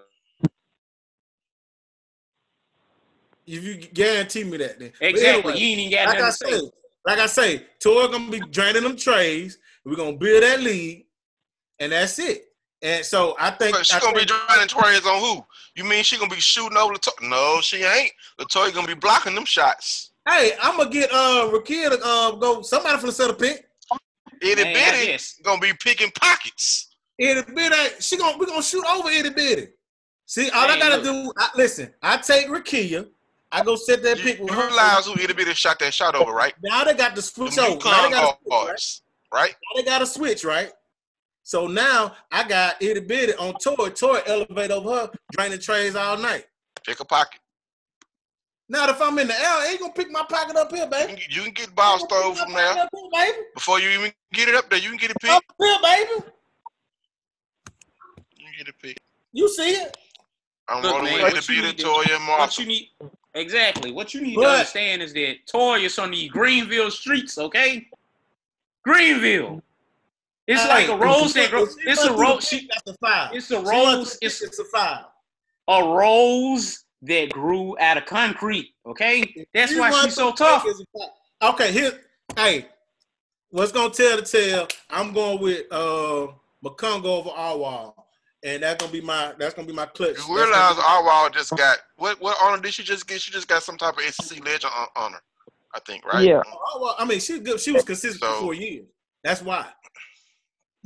[3.46, 5.24] If you guarantee me that, then Exactly.
[5.24, 6.70] anyway, you ain't even got like I to say, say.
[7.06, 9.58] like I say, Tori gonna be draining them trays.
[9.84, 11.06] We're gonna build that lead,
[11.78, 12.45] and that's it.
[12.82, 15.44] And so I think But she I gonna be think- driving Torians on who?
[15.74, 17.14] You mean she gonna be shooting over the top?
[17.22, 18.12] No, she ain't.
[18.38, 20.10] Latoya gonna be blocking them shots.
[20.28, 22.62] Hey, I'm gonna get uh Rickea to uh, go.
[22.62, 23.66] Somebody from the set of pick.
[24.42, 26.88] Itty Man, I Bitty gonna be picking pockets.
[27.18, 29.68] Itty bitty, she gonna we gonna shoot over itty bitty.
[30.26, 31.04] See, all I gotta look.
[31.04, 31.94] do, I, listen.
[32.02, 33.08] I take Rickea.
[33.52, 34.66] I go set that You, pick with you her.
[34.66, 36.52] realize who Itty Bitty shot that shot over, right?
[36.62, 37.78] Now they got the Them switch over.
[37.84, 39.00] Now they got a switch,
[39.32, 39.40] right?
[39.40, 39.54] right?
[39.54, 40.72] Now they got a switch, right?
[41.46, 43.88] So now I got itty bitty on tour.
[43.90, 46.44] Tour elevate over her, draining trays all night.
[46.84, 47.38] Pick a pocket.
[48.68, 51.22] Now if I'm in the L, ain't gonna pick my pocket up here, baby.
[51.30, 53.38] you can get ball Ain't gonna stove from my there here, baby.
[53.54, 54.80] before you even get it up there.
[54.80, 55.34] You can get it picked.
[55.34, 55.62] Up picked.
[55.62, 56.26] here, baby.
[58.38, 59.00] You can get it picked.
[59.32, 59.96] You see it?
[60.66, 62.66] I'm Look, rolling man, with what Itty you Bitty, need to- Toya, and What you
[62.66, 62.90] need
[63.34, 63.92] exactly.
[63.92, 67.86] What you need to understand is that Toya's on the Greenville streets, okay?
[68.82, 69.62] Greenville.
[70.46, 71.76] It's like a rose that grows.
[71.84, 72.46] It's a rose.
[72.48, 73.30] She, That's a five.
[73.34, 74.16] it's a rose.
[74.22, 75.04] It's it's a five.
[75.68, 78.74] a rose that grew out of concrete.
[78.86, 80.62] Okay, that's She why she's so tough.
[80.62, 81.54] pick, it's a five.
[81.54, 82.00] Okay, here.
[82.36, 82.66] Hey,
[83.50, 84.68] what's gonna tell the tale?
[84.90, 86.28] I'm going with uh
[86.64, 87.94] McCongo over Alwal,
[88.44, 90.14] and that's gonna be my that's gonna be my clutch.
[90.14, 92.20] That's You realize be- Arwell just got what?
[92.20, 93.20] What honor did she just get?
[93.20, 95.20] She just got some type of SEC legend hon- honor,
[95.74, 96.24] I think, right?
[96.24, 96.42] Yeah.
[96.76, 97.58] Alwal, I mean, she good.
[97.60, 98.86] She was consistent So- for four years.
[99.24, 99.66] That's why.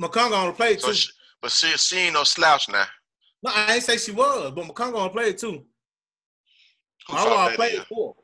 [0.01, 0.95] McCongo only played So, two.
[0.95, 1.11] she,
[1.43, 2.85] but she she ain't no slouch now.
[3.43, 5.65] no, I ain't say she was, but McCongo only played two.
[7.09, 7.85] Who fought Alwal that played in?
[7.85, 8.15] four.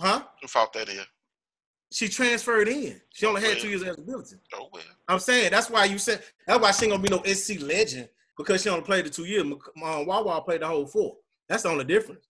[0.00, 0.24] Huh?
[0.40, 1.00] Who fought that in?
[1.92, 3.00] She transferred in.
[3.12, 4.36] She only had two years of eligibility.
[4.54, 4.82] Oh well.
[5.08, 8.08] I'm saying that's why you said that's why she ain't gonna be no SC legend
[8.38, 9.42] because she only played the two years.
[9.42, 11.16] Um, Wawa played the whole four.
[11.48, 12.26] That's the only difference.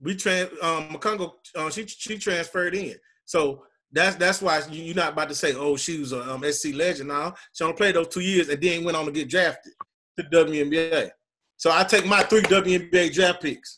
[0.00, 4.94] We trans um McCongo uh, she she transferred in, so that's that's why you, you're
[4.96, 7.34] not about to say oh she was a um, SC legend now.
[7.52, 9.72] She only played those two years and then went on to get drafted
[10.18, 11.10] to WNBA.
[11.56, 13.76] So I take my three WNBA draft picks.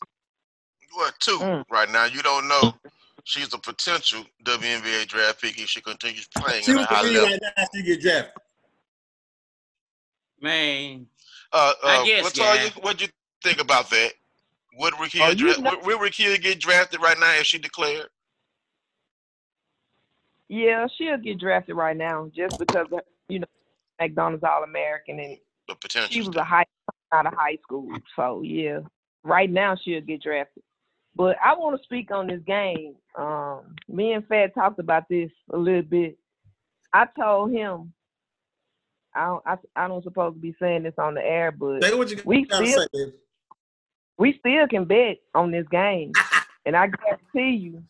[0.93, 1.63] What two Mm.
[1.69, 2.05] right now?
[2.05, 2.73] You don't know.
[3.25, 7.23] She's a potential WNBA draft pick if she continues playing She at a high level.
[7.23, 8.33] right now after you get drafted.
[10.41, 11.07] Man,
[11.51, 12.69] Uh, I uh, guess, Latoya, yeah.
[12.81, 13.07] what'd you
[13.43, 14.11] think about that?
[14.77, 18.09] Would Oh, Rickea dra- know- will, will Rickea get drafted right now if she declared?
[20.49, 23.47] Yeah, she'll get drafted right now just because of, you know
[23.99, 26.09] McDonald's All American and The potential.
[26.11, 26.65] she was a high
[27.11, 27.87] out of high school.
[28.15, 28.79] So yeah,
[29.23, 30.63] right now she'll get drafted.
[31.15, 32.95] But I want to speak on this game.
[33.17, 36.17] Um, me and Fat talked about this a little bit.
[36.93, 37.93] I told him
[39.15, 41.93] I don't I, I don't supposed to be saying this on the air, but Say
[41.95, 43.13] what you We still- say.
[44.17, 46.11] we still can bet on this game,
[46.65, 47.83] and I guarantee you,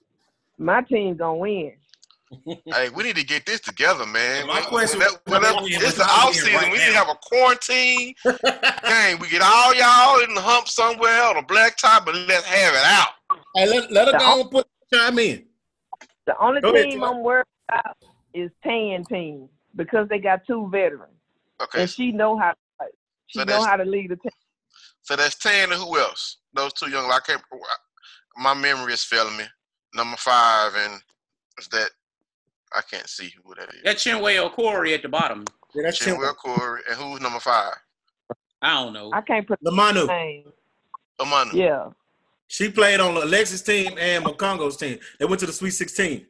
[0.60, 1.74] my team's gonna win.
[2.66, 4.48] Hey, we need to get this together, man.
[4.48, 6.54] My question when that- when that- was- it's the without off season.
[6.54, 9.20] right we need to have a quarantine game.
[9.20, 12.74] We get all y'all in the hump somewhere on a black top, and let's have
[12.74, 13.10] it out.
[13.56, 15.46] Hey, let, let her The go and put chime in.
[16.26, 17.08] The only Go team Ty.
[17.08, 17.98] I'm worried about
[18.34, 21.12] is Tan team because they got two veterans,
[21.62, 22.54] Okay, and she know how
[23.28, 24.32] she So know how to lead a team.
[25.04, 26.38] so that's ten and who else?
[26.54, 27.10] Those two young.
[27.12, 27.42] I can't.
[28.38, 29.46] My memory is failing me.
[29.94, 31.02] Number five, and
[31.58, 31.90] is that
[32.76, 33.82] I can't see who that is.
[33.84, 35.46] that Chinwe Okorie at the bottom.
[35.74, 36.18] Yeah, that's Chinwe.
[36.18, 37.74] Chinwell Corey, and who's number five?
[38.62, 39.12] I don't know.
[39.14, 41.54] I can't put the Lamanu.
[41.54, 41.90] Yeah,
[42.48, 45.00] She played on Alexis' team and McCongo's team.
[45.20, 46.26] They went to the Sweet 16.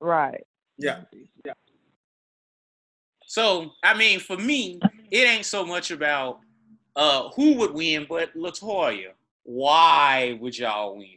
[0.00, 0.44] right.
[0.78, 1.00] Yeah.
[1.44, 1.52] Yeah.
[3.26, 6.40] So, I mean, for me, it ain't so much about
[6.96, 9.10] uh who would win, but Latoya,
[9.44, 11.08] why would y'all win?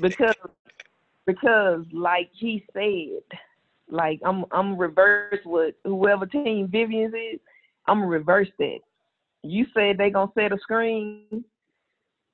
[0.00, 0.34] because
[1.26, 3.38] because like he said,
[3.90, 7.40] like I'm I'm reverse what whoever team Vivian's is,
[7.86, 8.78] I'm reverse that.
[9.42, 11.44] You said they gonna set a screen.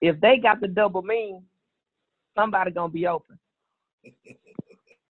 [0.00, 1.42] If they got the double mean,
[2.36, 3.38] somebody gonna be open.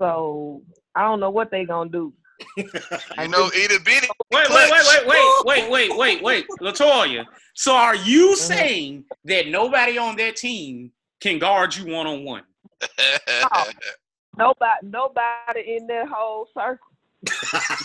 [0.01, 0.63] So
[0.97, 2.13] I don't know what they gonna do.
[3.19, 7.27] You know, it'll be the Wait, wait, wait, wait, wait, wait, wait, wait, wait, Latoya.
[7.55, 8.37] So, are you Mm-hmm.
[8.37, 12.43] saying that nobody on that team can guard you one on one?
[14.39, 16.87] Nobody nobody in that whole circle.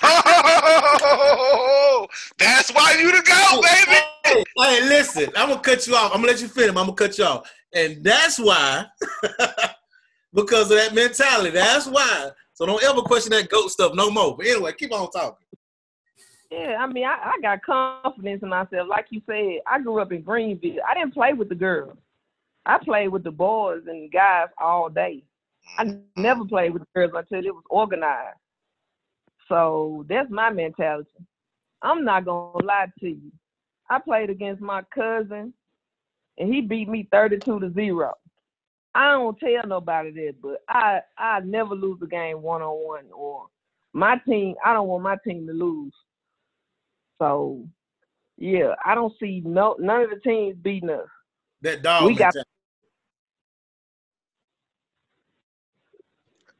[0.03, 2.07] oh,
[2.39, 3.99] that's why you to go, baby.
[4.23, 6.12] Hey, hey, listen, I'm gonna cut you off.
[6.13, 6.69] I'm gonna let you finish.
[6.69, 8.86] I'm gonna cut you off, and that's why,
[10.33, 11.51] because of that mentality.
[11.51, 12.29] That's why.
[12.53, 14.36] So don't ever question that goat stuff no more.
[14.36, 15.45] But anyway, keep on talking.
[16.49, 18.88] Yeah, I mean, I, I got confidence in myself.
[18.89, 20.81] Like you said, I grew up in Greenville.
[20.88, 21.97] I didn't play with the girls.
[22.67, 25.23] I played with the boys and guys all day.
[25.77, 26.21] I mm-hmm.
[26.21, 28.38] never played with the girls until it was organized.
[29.47, 31.10] So that's my mentality.
[31.82, 33.32] I'm not gonna lie to you.
[33.89, 35.53] I played against my cousin,
[36.38, 38.13] and he beat me 32 to zero.
[38.93, 43.06] I don't tell nobody that, but I I never lose a game one on one
[43.13, 43.45] or
[43.93, 44.56] my team.
[44.65, 45.93] I don't want my team to lose.
[47.19, 47.65] So
[48.38, 51.08] yeah, I don't see no none of the teams beating us.
[51.62, 52.06] That dog.
[52.06, 52.36] We got-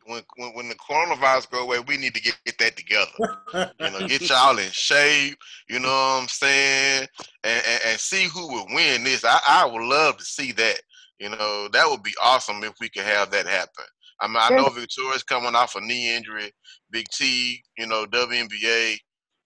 [0.08, 3.12] When, when when the coronavirus go away, we need to get, get that together.
[3.80, 5.38] You know, get y'all in shape.
[5.70, 7.08] You know what I'm saying?
[7.44, 9.24] And, and, and see who would win this.
[9.24, 10.80] I, I would love to see that.
[11.20, 13.86] You know, that would be awesome if we could have that happen.
[14.20, 16.52] I mean, I know Victoria's coming off a knee injury,
[16.92, 18.98] Big T, you know, WNBA.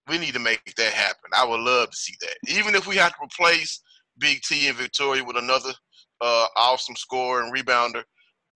[0.09, 1.29] We need to make that happen.
[1.35, 2.35] I would love to see that.
[2.47, 3.81] Even if we have to replace
[4.17, 5.71] Big T and Victoria with another
[6.21, 8.03] uh, awesome scorer and rebounder,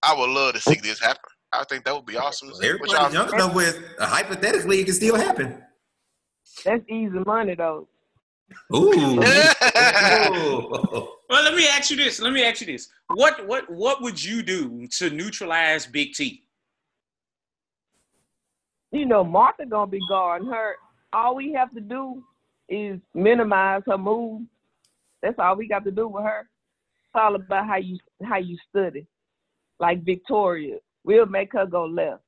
[0.04, 1.20] I would love to see this happen.
[1.60, 2.50] I think that would be awesome.
[2.50, 2.60] to see.
[2.60, 5.62] What Everybody's y'all- young enough with uh, hypothetically it can still happen.
[6.64, 7.88] That's easy money though.
[8.74, 9.22] Ooh.
[9.22, 11.08] Ooh.
[11.28, 12.22] Well, let me ask you this.
[12.22, 12.88] Let me ask you this.
[13.16, 16.44] What what what would you do to neutralize Big T?
[18.92, 20.76] You know, Martha gonna be guarding her.
[21.14, 22.24] All we have to do
[22.70, 24.44] is minimize her move.
[25.22, 26.42] That's all we got to do with her.
[26.42, 29.08] It's all about how you how you study.
[29.80, 32.22] Like Victoria, we'll make her go left,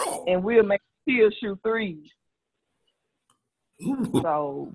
[0.00, 0.24] oh.
[0.26, 2.08] and we'll make her shoot threes.
[3.82, 4.10] Ooh.
[4.22, 4.72] So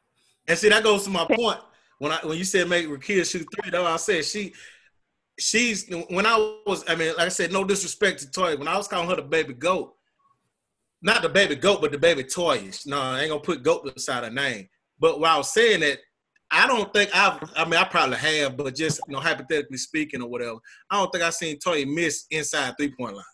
[0.48, 1.60] And see, that goes to my point.
[2.00, 4.54] When I when you said make Rickea shoot three, though, I said she
[5.40, 8.58] she's when I was, I mean, like I said, no disrespect to Toy.
[8.58, 9.96] When I was calling her the baby goat,
[11.02, 12.88] not the baby goat, but the baby toyish.
[12.88, 14.70] No, I ain't gonna put goat beside her name.
[15.00, 16.00] But while I was saying that,
[16.54, 20.22] I don't think I've I mean I probably have, but just you know, hypothetically speaking
[20.22, 23.26] or whatever, I don't think I've seen Toya miss inside three point line.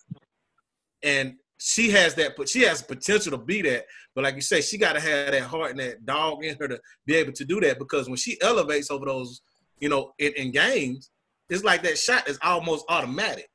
[1.03, 3.86] And she has that, but she has potential to be that.
[4.15, 6.69] But like you say, she got to have that heart and that dog in her
[6.69, 7.77] to be able to do that.
[7.77, 9.41] Because when she elevates over those,
[9.79, 11.12] you know, in, in games,
[11.49, 13.49] it's like that shot is almost automatic.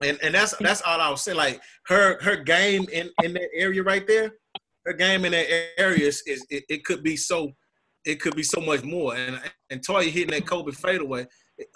[0.00, 1.32] And and that's that's all I was say.
[1.32, 4.32] Like her her game in in that area right there,
[4.86, 5.46] her game in that
[5.78, 7.52] area is, is it, it could be so
[8.04, 9.14] it could be so much more.
[9.14, 11.26] And and Toya hitting that Kobe fadeaway,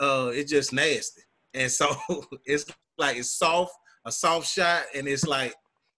[0.01, 1.23] uh, it's just nasty.
[1.55, 1.97] And so
[2.45, 2.67] it's
[2.99, 3.73] like it's soft,
[4.05, 5.55] a soft shot, and it's like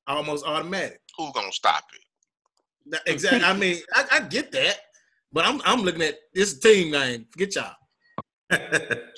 [0.07, 1.01] almost automatic.
[1.17, 3.01] Who gonna stop it?
[3.07, 3.43] Exactly.
[3.43, 4.79] I mean, I, I get that,
[5.33, 7.27] but I'm I'm looking at this team game.
[7.31, 7.75] Forget y'all.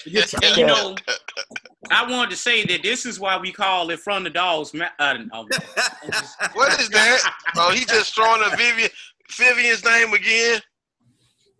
[0.02, 0.56] Forget y'all.
[0.56, 0.96] You know,
[1.90, 4.74] I wanted to say that this is why we call it from the dogs.
[4.74, 5.48] Ma- uh, no,
[6.52, 7.34] What is that?
[7.56, 8.90] Oh, he just throwing a Vivian
[9.36, 10.60] Vivian's name again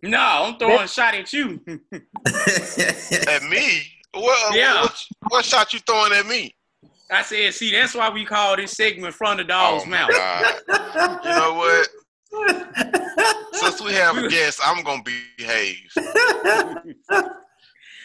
[0.03, 1.59] no, I'm throwing a shot at you.
[1.67, 3.81] at me.
[4.13, 4.81] What, uh, Yeah.
[4.81, 6.53] what, what shot you throwing at me?
[7.09, 10.11] I said, see, that's why we call this segment from the Oh dog's my mouth.
[10.11, 11.19] God.
[11.25, 11.87] You know what?
[13.53, 15.75] Since we have a guest, I'm gonna behave.
[15.97, 17.29] I'm But,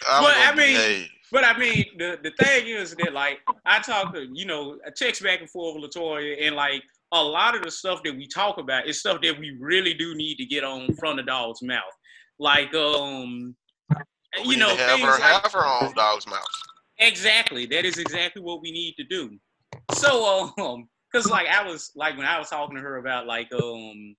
[0.05, 1.09] gonna I mean, behave.
[1.33, 4.91] But I mean, the, the thing is that like I talk to you know, I
[4.91, 8.27] text back and forth with Latoya, and like a lot of the stuff that we
[8.27, 11.63] talk about is stuff that we really do need to get on from the dog's
[11.63, 11.83] mouth.
[12.39, 13.55] Like um,
[13.91, 16.45] We you need know, to have things her like have her own dog's mouth.
[16.99, 19.39] exactly that is exactly what we need to do.
[19.95, 23.49] So um, because like I was like when I was talking to her about like
[23.53, 24.17] um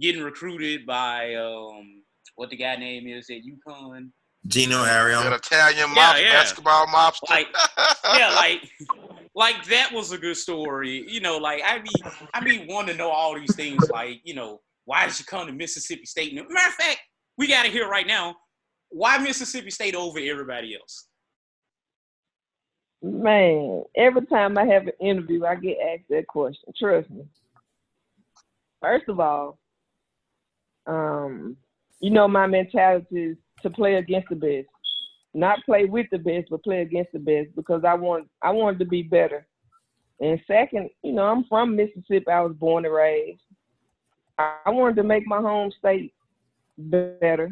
[0.00, 2.02] getting recruited by um
[2.36, 4.10] what the guy name is at UConn.
[4.46, 5.32] Gino That Ariel.
[5.34, 6.32] Italian mob, yeah.
[6.32, 7.28] basketball mobster.
[7.28, 7.48] Like
[8.16, 8.62] yeah, like
[9.40, 11.02] like that was a good story.
[11.08, 11.90] You know, like I be
[12.34, 13.88] I be wanting to know all these things.
[13.90, 16.36] Like you know, why did you come to Mississippi State?
[16.36, 16.98] And Matter of fact,
[17.38, 18.36] we got to hear right now.
[18.90, 21.06] Why Mississippi State over everybody else?
[23.02, 26.70] Man, every time I have an interview, I get asked that question.
[26.78, 27.24] Trust me.
[28.82, 29.58] First of all,
[30.86, 31.56] um,
[32.00, 34.68] you know my mentality is to play against the best,
[35.34, 38.78] not play with the best, but play against the best because I want I wanted
[38.80, 39.46] to be better.
[40.20, 42.28] And second, you know I'm from Mississippi.
[42.30, 43.40] I was born and raised.
[44.38, 46.14] I wanted to make my home state
[46.78, 47.50] better.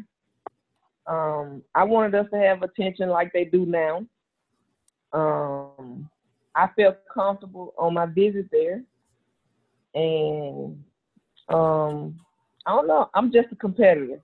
[1.07, 4.07] Um, I wanted us to have attention like they do now.
[5.13, 6.09] Um,
[6.55, 8.83] I felt comfortable on my visit there,
[9.95, 10.83] and
[11.49, 12.19] um,
[12.67, 13.09] I don't know.
[13.15, 14.21] I'm just a competitor.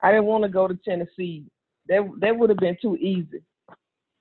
[0.00, 1.44] I didn't want to go to Tennessee.
[1.88, 3.42] That that would have been too easy.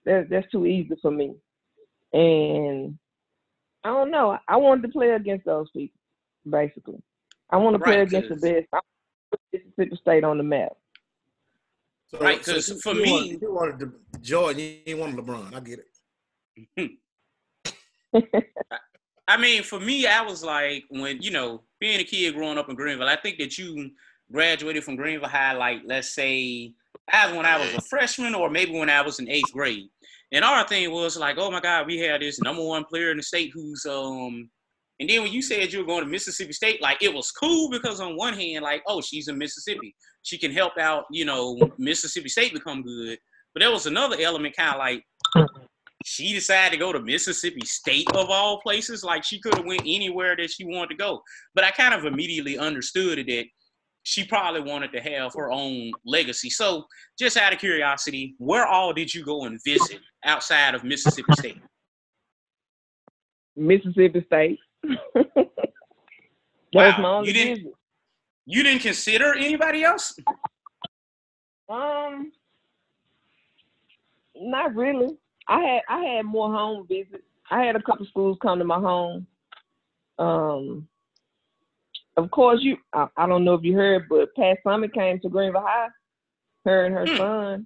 [0.06, 1.36] That that's too easy for me.
[2.14, 2.98] And
[3.84, 4.38] I don't know.
[4.48, 6.00] I wanted to play against those people,
[6.50, 7.02] basically.
[7.50, 8.68] I want to play against the best.
[8.74, 8.86] I want
[9.32, 10.74] put Mississippi State on the map.
[12.08, 15.18] So, Right, 'cause you- for you me- wanted, you wanted to, Jordan, you ain't wanted
[15.18, 15.54] LeBron.
[15.56, 15.80] I get
[16.78, 16.92] it.
[19.28, 22.70] I mean, for me, I was like, when you know, being a kid growing up
[22.70, 23.92] in Greenville, I think that you
[24.32, 26.74] graduated from Greenville High, like let's say,
[27.12, 29.88] either when I was a freshman or maybe when I was in eighth grade.
[30.32, 33.18] And our thing was like, oh my God, we had this number one player in
[33.18, 34.50] the state who's um.
[35.02, 37.70] And then when you said you were going to Mississippi State, like it was cool
[37.70, 39.94] because on one hand, like, oh, she's in Mississippi,
[40.24, 43.20] she can help out, you know, Mississippi State become good.
[43.54, 45.04] But there was another element, kind of like
[46.06, 49.04] she decided to go to Mississippi State of all places.
[49.04, 51.22] Like she could have went anywhere that she wanted to go.
[51.56, 53.46] But I kind of immediately understood that
[54.08, 56.50] she probably wanted to have her own legacy.
[56.50, 56.86] So
[57.18, 61.62] just out of curiosity, where all did you go and visit outside of Mississippi State?
[63.56, 64.60] Mississippi State.
[66.74, 67.74] Wow, you didn't- visit.
[68.48, 70.14] You didn't consider anybody else?
[71.70, 72.32] Um,
[74.36, 75.18] not really.
[75.48, 77.24] I had I had more home visits.
[77.50, 79.26] I had a couple schools come to my home.
[80.20, 80.88] Um,
[82.18, 85.30] of course, you I, I don't know if you heard, but Pat Summitt came to
[85.30, 85.88] Greenville High.
[86.66, 87.18] Her and her Hmm.
[87.18, 87.66] son.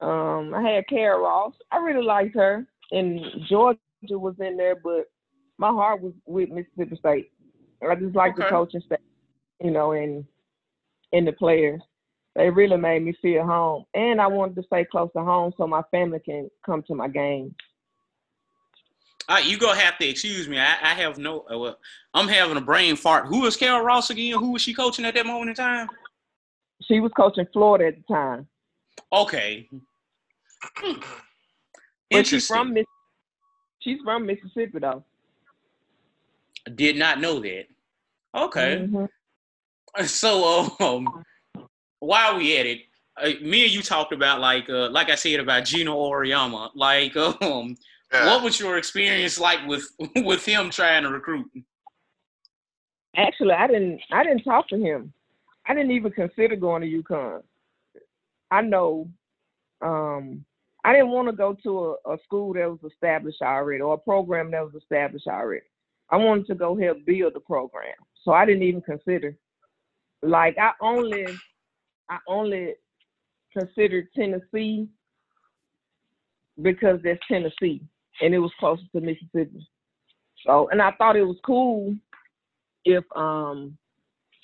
[0.00, 1.54] Um, I had Carol Ross.
[1.70, 3.78] I really liked her, and Georgia
[4.10, 5.06] was in there, but
[5.58, 7.32] my heart was with Mississippi State.
[7.88, 8.98] I just like the coaching staff,
[9.62, 10.24] you know, and
[11.12, 11.80] and the players.
[12.34, 15.66] They really made me feel home, and I wanted to stay close to home so
[15.66, 17.54] my family can come to my games.
[19.28, 20.58] Uh, you gonna have to excuse me.
[20.58, 21.44] I, I have no.
[21.52, 21.78] Uh, well,
[22.14, 23.26] I'm having a brain fart.
[23.26, 24.38] Who is Carol Ross again?
[24.38, 25.88] Who was she coaching at that moment in time?
[26.82, 28.46] She was coaching Florida at the time,
[29.12, 29.68] Okay.
[30.76, 31.00] Hmm.
[32.10, 32.72] but she's from.
[32.74, 32.84] Miss.
[33.80, 35.04] She's from Mississippi though.
[36.66, 37.66] I did not know that.
[38.34, 38.88] Okay.
[38.90, 39.08] Mhm.
[40.06, 41.24] So um,
[42.00, 42.80] while we at it,
[43.20, 46.70] uh, me and you talked about like uh, like I said about Gino Auriemma.
[46.74, 47.76] Like um,
[48.12, 48.26] Yeah.
[48.26, 49.84] what was your experience like with
[50.16, 51.46] with him trying to recruit?
[53.16, 54.00] Actually, I didn't.
[54.12, 55.12] I didn't talk to him.
[55.66, 57.42] I didn't even consider going to UConn.
[58.50, 59.08] I know.
[59.82, 60.44] Um,
[60.84, 63.98] I didn't want to go to a, a school that was established already or a
[63.98, 65.66] program that was established already.
[66.10, 69.36] I wanted to go help build the program, so I didn't even consider.
[70.22, 71.26] Like I only,
[72.08, 72.74] I only
[73.52, 74.88] considered Tennessee
[76.62, 77.82] because that's Tennessee,
[78.20, 79.66] and it was closer to Mississippi.
[80.46, 81.94] So, and I thought it was cool
[82.84, 83.76] if um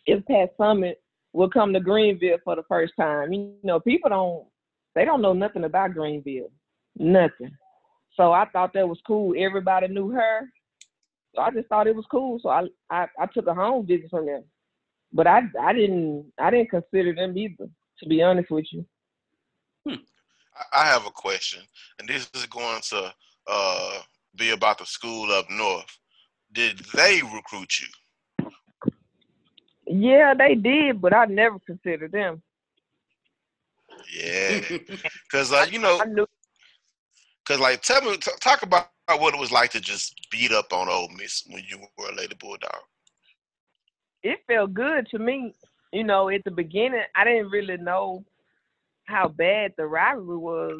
[0.07, 0.97] if Pat Summitt
[1.33, 3.33] would come to Greenville for the first time.
[3.33, 4.47] You know, people don't
[4.95, 6.51] they don't know nothing about Greenville.
[6.97, 7.57] Nothing.
[8.15, 9.35] So I thought that was cool.
[9.39, 10.49] Everybody knew her.
[11.35, 12.39] So I just thought it was cool.
[12.43, 14.45] So I I, I took a home visit from them.
[15.13, 17.69] But I I didn't I didn't consider them either,
[18.01, 18.85] to be honest with you.
[19.87, 21.63] I- I have a question,
[21.99, 23.13] and this is going to
[23.47, 23.99] uh,
[24.37, 25.99] be about the school up north.
[26.53, 27.89] Did they recruit you?
[29.87, 32.43] Yeah, they did, but I never considered them.
[34.15, 34.61] Yeah,
[35.31, 36.01] because uh, you know,
[37.45, 40.73] because like, tell me, t- talk about what it was like to just beat up
[40.73, 42.71] on Ole Miss when you were a Lady Bulldog.
[44.23, 45.55] it felt good to me.
[45.93, 48.25] You know, at the beginning, I didn't really know
[49.05, 50.79] how bad the rivalry was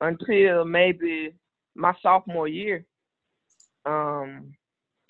[0.00, 1.32] until maybe
[1.74, 2.84] my sophomore year.
[3.84, 4.54] Um,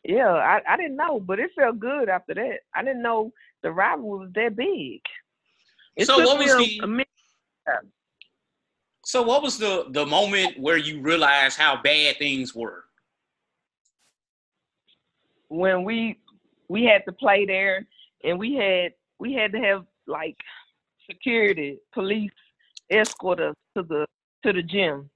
[0.05, 2.61] yeah, I, I didn't know, but it felt good after that.
[2.75, 3.33] I didn't know
[3.63, 5.01] the rivalry was that big.
[5.97, 7.05] It So what was the-.
[9.05, 12.85] So what was the the moment where you realized how bad things were?
[15.53, 16.19] when we
[16.69, 17.87] we had to play there
[18.25, 20.37] and we had we had to have like
[21.09, 22.31] security police
[22.91, 24.07] escort us to the
[24.45, 25.11] to the gym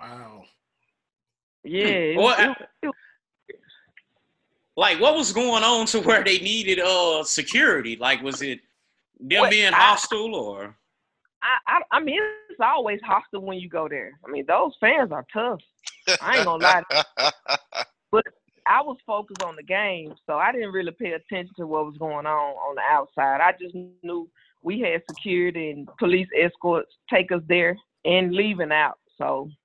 [0.00, 0.44] Wow.
[1.64, 2.90] yeah it Well, I- it- it-
[4.76, 7.96] Like what was going on to where they needed uh security?
[7.96, 8.60] Like was it
[9.18, 10.76] them Well, being I- hostile or
[11.42, 12.20] I, I i mean
[12.50, 15.60] it's always hostile when you go there i mean those fans are tough
[16.20, 16.82] I ain't gonna lie.
[18.12, 18.24] But
[18.66, 21.96] I was focused on the game so i didn't really pay attention to what was
[21.98, 24.28] going on on the outside i just knew
[24.62, 29.59] we had security and police escorts take us there and leaving out so Hmm.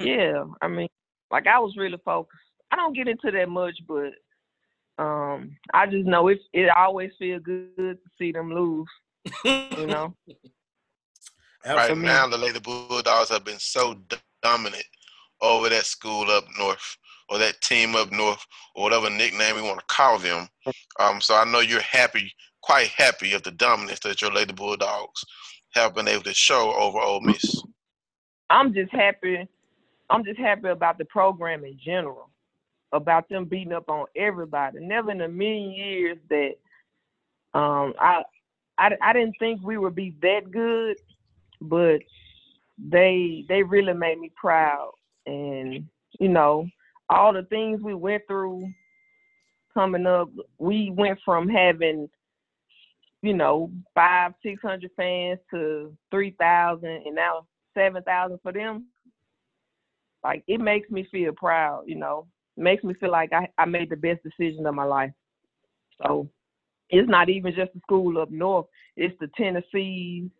[0.04, 0.88] yeah i mean
[1.30, 2.40] like i was really focused
[2.70, 4.12] I don't get into that much, but
[4.98, 6.40] um, I just know it.
[6.52, 8.88] It always feels good to see them lose.
[9.44, 10.14] You know.
[11.66, 13.96] right now, the Lady Bulldogs have been so
[14.42, 14.84] dominant
[15.40, 16.96] over that school up north
[17.28, 18.44] or that team up north
[18.74, 20.48] or whatever nickname we want to call them.
[20.98, 22.32] Um, so I know you're happy,
[22.62, 25.24] quite happy of the dominance that your Lady Bulldogs
[25.74, 27.62] have been able to show over Ole Miss.
[28.48, 29.48] I'm just happy.
[30.10, 32.30] I'm just happy about the program in general,
[32.92, 34.80] about them beating up on everybody.
[34.80, 36.56] Never in a million years that
[37.54, 38.22] um, I,
[38.76, 40.96] I I didn't think we would be that good,
[41.60, 42.00] but
[42.78, 44.92] they they really made me proud.
[45.26, 45.86] And
[46.18, 46.66] you know,
[47.08, 48.68] all the things we went through
[49.74, 52.08] coming up, we went from having,
[53.22, 58.86] you know, five, six hundred fans to three thousand, and now seven thousand for them.
[60.22, 62.26] Like it makes me feel proud, you know.
[62.56, 65.12] It makes me feel like I, I made the best decision of my life.
[66.02, 66.28] So
[66.90, 68.66] it's not even just the school up north;
[68.96, 70.30] it's the Tennessee,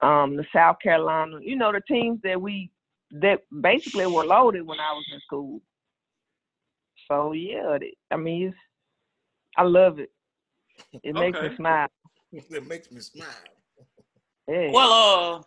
[0.00, 1.38] um, the South Carolina.
[1.42, 2.70] You know, the teams that we
[3.20, 5.60] that basically were loaded when I was in school.
[7.08, 7.78] So yeah,
[8.10, 8.56] I mean, it's,
[9.56, 10.10] I love it.
[11.02, 11.88] It makes me smile.
[12.32, 13.28] it makes me smile.
[14.48, 14.70] Yeah.
[14.72, 15.42] Well, uh,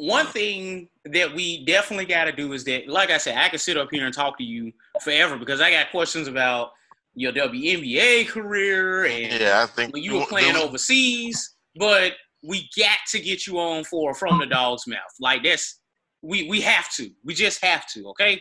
[0.00, 3.60] one thing that we definitely got to do is that, like I said, I could
[3.60, 4.72] sit up here and talk to you
[5.02, 6.70] forever because I got questions about
[7.14, 11.54] your WNBA career and yeah, I think when you were playing overseas.
[11.76, 14.98] But we got to get you on for from the dog's mouth.
[15.20, 15.80] Like that's
[16.22, 17.10] we we have to.
[17.22, 18.08] We just have to.
[18.08, 18.40] Okay.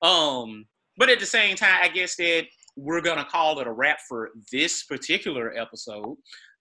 [0.00, 0.64] Um,
[0.96, 2.46] but at the same time, I guess that
[2.76, 6.16] we're gonna call it a wrap for this particular episode.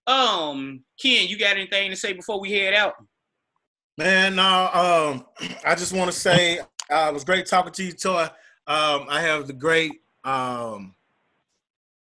[0.05, 2.95] Um, Ken, you got anything to say before we head out?
[3.97, 4.69] Man, no.
[4.73, 5.25] Um,
[5.65, 8.23] I just want to say uh, it was great talking to you, Toy.
[8.65, 10.95] Um, I have the great um,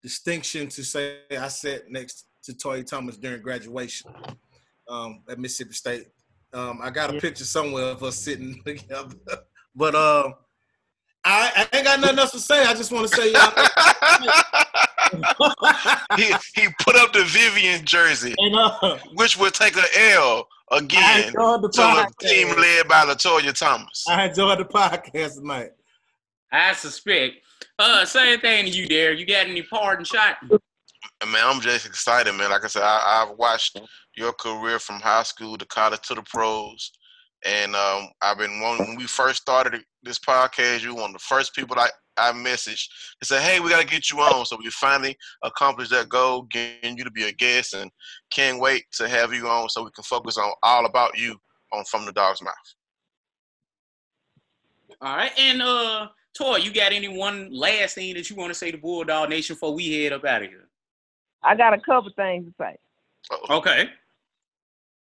[0.02, 4.12] distinction to say I sat next to Toy Thomas during graduation
[4.90, 6.08] um, at Mississippi State.
[6.54, 9.16] Um, I got a picture somewhere of us sitting together,
[9.76, 10.36] but um,
[11.26, 12.66] I, I, ain't got nothing else to say.
[12.66, 13.32] I just want to say,
[16.18, 19.84] he he put up the Vivian jersey, and, uh, which would take an
[20.14, 24.06] L again to a team led by Latoya Thomas.
[24.08, 25.72] I enjoyed the podcast tonight.
[26.52, 27.36] I suspect.
[27.78, 29.20] Uh, same thing to you, Derek.
[29.20, 30.38] You got any pardon shot?
[30.50, 30.60] Man,
[31.44, 32.50] I'm just excited, man.
[32.50, 33.80] Like I said, I, I've watched
[34.16, 36.92] your career from high school to college to the pros.
[37.44, 41.14] And um, I've been one when we first started this podcast, you were one of
[41.14, 42.88] the first people I, I messaged
[43.20, 46.44] to say, "Hey, we got to get you on." So we finally accomplished that goal,
[46.44, 47.92] getting you to be a guest, and
[48.32, 51.36] can't wait to have you on so we can focus on all about you
[51.74, 52.54] on From the Dog's Mouth.
[55.02, 58.56] All right, and uh, Toy, you got any one last thing that you want to
[58.56, 60.68] say to Bulldog Nation before we head up out of here?
[61.44, 62.76] I got a couple things to say.
[63.32, 63.58] Uh-oh.
[63.58, 63.90] Okay.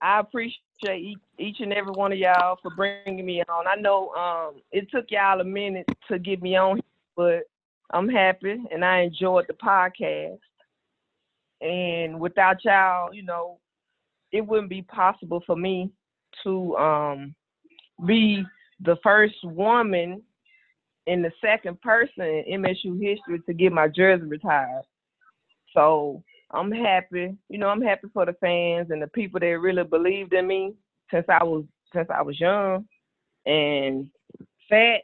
[0.02, 3.68] I appreciate each, each and every one of y'all for bringing me on.
[3.68, 6.82] I know um, it took y'all a minute to get me on,
[7.16, 7.44] but
[7.92, 10.40] I'm happy and I enjoyed the podcast.
[11.62, 13.60] And without y'all, you know,
[14.32, 15.92] it wouldn't be possible for me
[16.44, 17.36] to um,
[18.06, 18.44] be
[18.82, 20.22] the first woman
[21.08, 24.84] and the second person in MSU history to get my jersey retired.
[25.74, 27.36] So I'm happy.
[27.50, 30.74] You know, I'm happy for the fans and the people that really believed in me
[31.12, 32.88] since I was since I was young.
[33.46, 34.10] And
[34.70, 35.02] fat,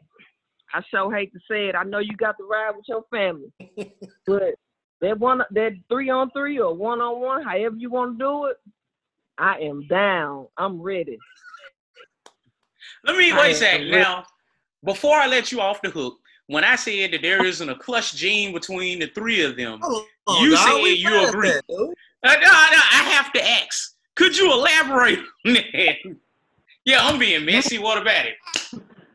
[0.73, 1.75] I so hate to say it.
[1.75, 3.51] I know you got to ride with your family,
[4.27, 4.55] but
[5.01, 8.45] that one, that three on three or one on one, however you want to do
[8.45, 8.57] it,
[9.37, 10.47] I am down.
[10.57, 11.17] I'm ready.
[13.05, 14.25] Let me wait a second now.
[14.83, 18.15] Before I let you off the hook, when I said that there isn't a clutch
[18.15, 20.05] gene between the three of them, Oh,
[20.41, 21.49] you dog, said we you agree.
[21.49, 21.63] that.
[21.69, 23.95] Uh, no, no, I have to ask.
[24.15, 25.95] Could you elaborate on that?
[26.85, 27.79] Yeah, I'm being messy.
[27.79, 28.35] What about it?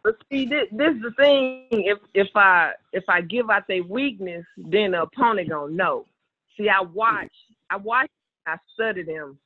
[0.03, 1.67] But see, this, this is the thing.
[1.71, 6.07] If if I if I give out their weakness, then the opponent gonna know.
[6.57, 7.33] See, I watch,
[7.71, 8.09] I watch,
[8.47, 9.39] I study them.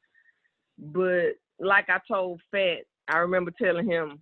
[0.79, 2.79] But like I told Fat,
[3.09, 4.21] I remember telling him,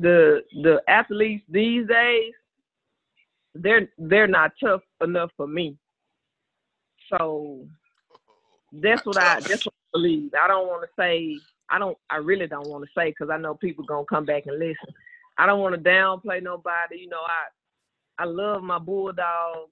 [0.00, 2.32] the the athletes these days,
[3.54, 5.76] they're they're not tough enough for me.
[7.10, 7.66] So
[8.72, 10.32] that's what I that's what I believe.
[10.40, 11.36] I don't want to say
[11.70, 14.44] I don't I really don't want to say because I know people gonna come back
[14.46, 14.94] and listen.
[15.38, 16.98] I don't want to downplay nobody.
[16.98, 19.70] You know, I I love my bulldogs.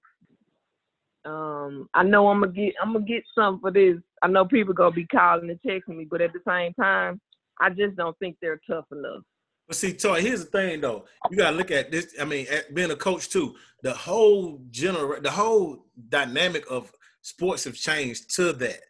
[1.25, 3.97] Um, I know I'm gonna get I'm gonna get something for this.
[4.23, 7.21] I know people gonna be calling and texting me, but at the same time,
[7.61, 9.23] I just don't think they're tough enough.
[9.67, 11.05] But see, Toy, here's the thing though.
[11.31, 12.15] You gotta look at this.
[12.21, 16.93] I mean, being a coach too, the whole general, the whole dynamic of
[17.23, 18.81] sports have changed to that.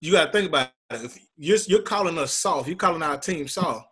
[0.00, 1.02] You gotta think about it.
[1.02, 3.88] If you're, you're calling us soft, you're calling our team soft,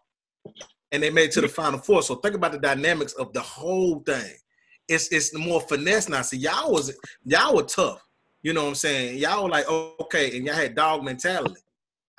[0.92, 2.02] and they made it to the final four.
[2.02, 4.34] So think about the dynamics of the whole thing.
[4.88, 6.22] It's it's more finesse now.
[6.22, 8.00] See, y'all was y'all were tough.
[8.42, 9.18] You know what I'm saying?
[9.18, 11.60] Y'all were like, okay, and y'all had dog mentality.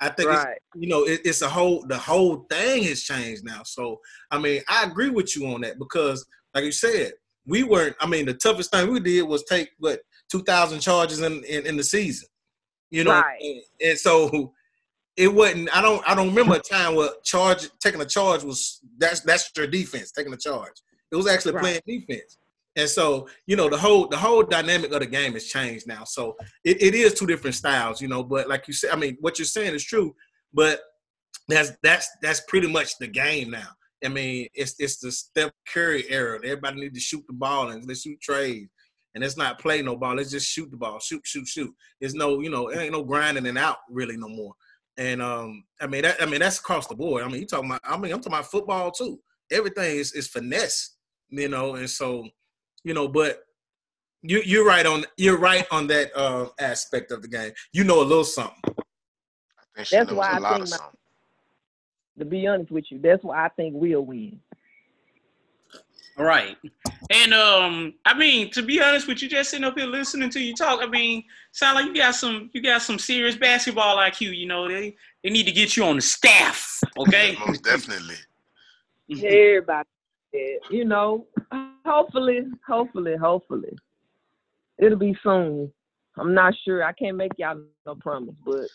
[0.04, 0.58] I think it's, Right.
[0.74, 3.62] you know it, it's a whole the whole thing has changed now.
[3.64, 4.00] So
[4.30, 6.24] I mean, I agree with you on that because,
[6.54, 7.12] like you said,
[7.46, 7.96] we weren't.
[8.00, 10.00] I mean, the toughest thing we did was take what
[10.30, 12.28] two thousand charges in, in in the season.
[12.90, 13.40] You know, Right.
[13.40, 14.52] and, and so
[15.16, 15.74] it wasn't.
[15.76, 16.02] I don't.
[16.08, 20.12] I don't remember a time where charge taking a charge was that's that's your defense
[20.12, 20.76] taking a charge.
[21.10, 21.82] It was actually Right.
[21.86, 22.38] playing defense.
[22.76, 26.04] And so, you know, the whole the whole dynamic of the game has changed now.
[26.04, 28.24] So it, it is two different styles, you know.
[28.24, 30.14] But like you said, I mean, what you're saying is true.
[30.52, 30.80] But
[31.48, 33.68] that's that's that's pretty much the game now.
[34.04, 36.38] I mean, it's it's the Steph Curry era.
[36.44, 38.70] Everybody need to shoot the ball and they shoot trades.
[39.14, 40.16] And it's not play no ball.
[40.16, 40.98] Let's just shoot the ball.
[40.98, 41.72] Shoot, shoot, shoot.
[42.00, 44.54] There's no, you know, ain't no grinding and out really no more.
[44.96, 47.22] And um, I mean that I mean that's across the board.
[47.22, 49.20] I mean, you talking about I mean, I'm talking about football too.
[49.50, 50.96] Everything is is finesse,
[51.30, 52.28] you know, and so,
[52.84, 53.44] you know, but
[54.22, 57.52] you you're right on you're right on that uh aspect of the game.
[57.72, 58.56] You know a little something.
[58.66, 60.76] I think she That's why a I lot think my-
[62.18, 64.40] To be honest with you, that's why I think we'll win.
[66.16, 66.56] Right.
[67.10, 70.40] And um, I mean, to be honest with you, just sitting up here listening to
[70.40, 74.36] you talk, I mean, sound like you got some you got some serious basketball IQ,
[74.36, 74.68] you know.
[74.68, 77.36] They they need to get you on the staff, okay?
[77.44, 78.14] Most definitely.
[79.10, 79.88] Everybody,
[80.70, 81.26] you know,
[81.84, 83.76] hopefully, hopefully, hopefully,
[84.78, 85.72] it'll be soon.
[86.16, 86.84] I'm not sure.
[86.84, 88.68] I can't make y'all no promise, but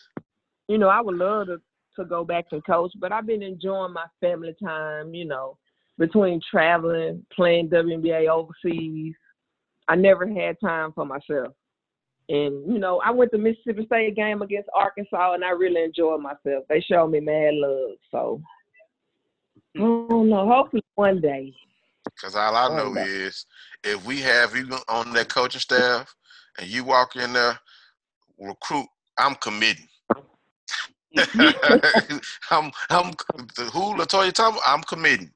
[0.68, 1.60] you know, I would love to
[1.96, 2.92] to go back and coach.
[2.98, 5.14] But I've been enjoying my family time.
[5.14, 5.56] You know,
[5.98, 9.14] between traveling, playing WNBA overseas,
[9.88, 11.54] I never had time for myself.
[12.28, 16.20] And you know, I went to Mississippi State game against Arkansas, and I really enjoyed
[16.20, 16.64] myself.
[16.68, 18.40] They showed me mad love, so.
[19.76, 20.48] I don't know.
[20.48, 21.54] Hopefully one day.
[22.20, 23.46] Because all I know Oh, is
[23.82, 26.14] if we have you on that coaching staff
[26.58, 27.58] and you walk in there,
[28.38, 28.86] recruit,
[29.18, 29.86] I'm committing.
[32.50, 33.12] I'm I'm
[33.56, 35.30] who Latoya Thomas, I'm committing.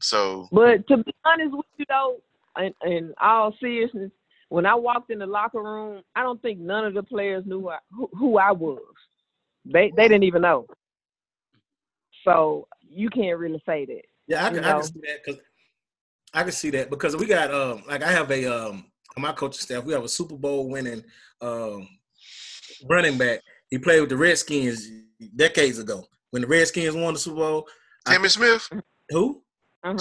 [0.00, 2.16] So But to be honest with you though,
[2.58, 4.10] in, in all seriousness,
[4.48, 7.60] when I walked in the locker room, I don't think none of the players knew
[7.60, 8.80] who I, who, who I was.
[9.64, 10.66] They they didn't even know.
[12.24, 14.02] So you can't really say that.
[14.28, 15.40] Yeah, I can, You I can see that because
[16.34, 18.84] I can see that because we got um like I have a um
[19.16, 21.02] on my coaching staff we have a Super Bowl winning
[21.40, 21.88] um
[22.88, 23.40] running back.
[23.70, 24.88] He played with the Redskins
[25.36, 27.68] decades ago when the Redskins won the Super Bowl.
[28.06, 28.68] I- Timmy Smith,
[29.10, 29.42] Who?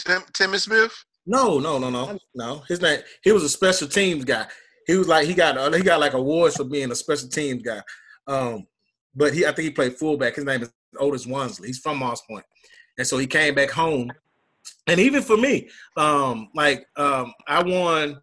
[0.05, 0.93] Tim, Timmy Smith.
[1.25, 2.63] No, no, no, no, no.
[2.67, 2.99] His name.
[3.23, 4.47] He was a special teams guy.
[4.87, 7.61] He was like he got uh, he got like awards for being a special teams
[7.61, 7.81] guy.
[8.27, 8.65] Um,
[9.15, 10.35] but he I think he played fullback.
[10.35, 11.67] His name is Otis Wonsley.
[11.67, 12.45] He's from Moss Point,
[12.97, 14.11] and so he came back home.
[14.87, 18.21] And even for me, um, like um, I won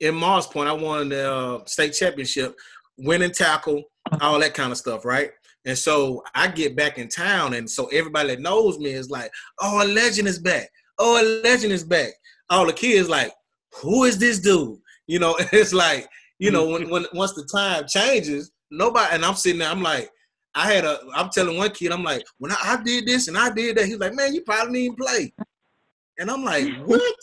[0.00, 0.68] in Moss Point.
[0.68, 2.56] I won the uh, state championship,
[2.98, 3.82] winning tackle,
[4.20, 5.30] all that kind of stuff, right?
[5.64, 9.30] And so I get back in town, and so everybody that knows me is like,
[9.60, 10.68] "Oh, a legend is back!
[10.98, 12.10] Oh, a legend is back!"
[12.50, 13.32] All the kids like,
[13.80, 16.08] "Who is this dude?" You know, it's like,
[16.38, 19.14] you know, when, when once the time changes, nobody.
[19.14, 20.10] And I'm sitting there, I'm like,
[20.54, 23.38] I had a, I'm telling one kid, I'm like, when I, I did this and
[23.38, 25.32] I did that, he's like, man, you probably didn't play.
[26.18, 27.14] And I'm like, what?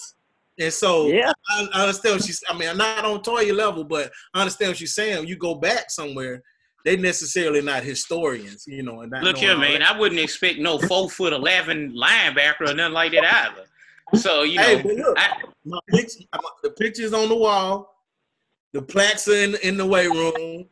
[0.60, 1.32] And so Yeah.
[1.50, 2.44] I, I understand what she's.
[2.50, 5.28] I mean, I'm not on Toya level, but I understand what she's saying.
[5.28, 6.44] You go back somewhere,
[6.86, 9.02] they necessarily not historians, you know.
[9.02, 9.80] And not Look here, man.
[9.80, 9.96] that.
[9.96, 13.66] I wouldn't expect no four foot eleven linebacker or nothing like that either.
[14.20, 16.24] So you know, Hey, look, I, my picture,
[16.64, 18.04] the pictures on the wall,
[18.74, 20.66] the plaques are in, in the weight room.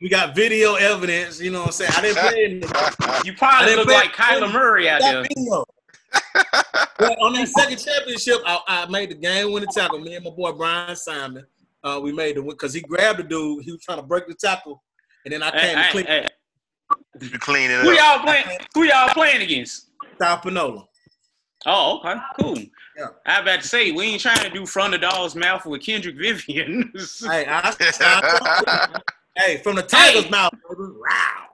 [0.00, 1.40] We got video evidence.
[1.40, 1.92] You know what I'm saying?
[1.96, 5.22] I didn't play in the you probably look like Kyler Murray out there.
[5.22, 5.64] video.
[6.98, 9.98] Well, on that second championship, I, I made the game winning tackle.
[9.98, 11.44] Me and my boy Brian Simon,
[11.82, 13.64] uh, we made the win because he grabbed the dude.
[13.64, 14.82] He was trying to break the tackle,
[15.24, 16.28] and then I Hey, came to hey, clean hey,
[17.20, 18.18] You cleaning who it up.
[18.18, 18.58] y'all playing?
[18.74, 19.88] Who y'all playing against?
[20.20, 20.86] South Panola.
[21.66, 22.58] Oh, okay, cool.
[22.96, 23.06] Yeah.
[23.26, 26.16] I about to say we ain't trying to do front of dog's mouth with Kendrick
[26.16, 26.92] Vivian.
[27.24, 29.00] Hey, I, I,
[29.36, 30.30] hey, from the Tigers' Hey.
[30.30, 30.52] mouth.
[30.70, 31.46] Wow.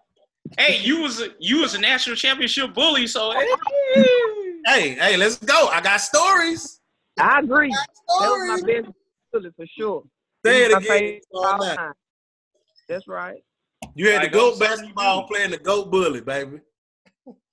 [0.59, 3.47] hey, you was a, you was a national championship bully, so hey.
[4.67, 5.69] Hey, hey, let's go.
[5.69, 6.81] I got stories.
[7.19, 7.71] I agree.
[7.71, 8.93] That was my best
[9.33, 10.03] bully for sure.
[10.45, 10.81] Say it again.
[10.83, 11.93] favorite all all
[12.89, 13.43] That's right.
[13.95, 15.27] You had the Like, I'm goat basketball you.
[15.29, 16.61] playing the goat bully, baby.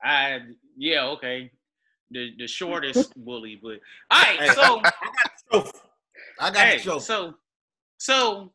[0.04, 0.40] I
[0.78, 1.52] yeah, okay.
[2.12, 3.60] the, the shortest bully.
[3.62, 3.80] But
[4.12, 4.82] all right, Hey, so
[5.52, 5.72] Trophy.
[6.40, 7.00] I got hey, the trophy.
[7.04, 7.34] so
[7.98, 8.54] so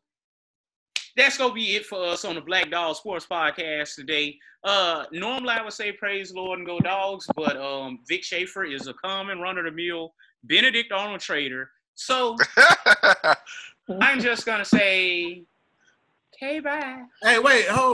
[1.15, 4.37] that's gonna be it for us on the Black Dog Sports Podcast today.
[4.63, 8.87] Uh, normally I would say praise Lord and go dogs, but um, Vic Schaefer is
[8.87, 11.69] a common run of the mill Benedict Arnold trader.
[11.95, 12.35] So
[14.01, 15.43] I'm just gonna say,
[16.35, 17.03] okay, bye.
[17.21, 17.81] Hey, wait, hold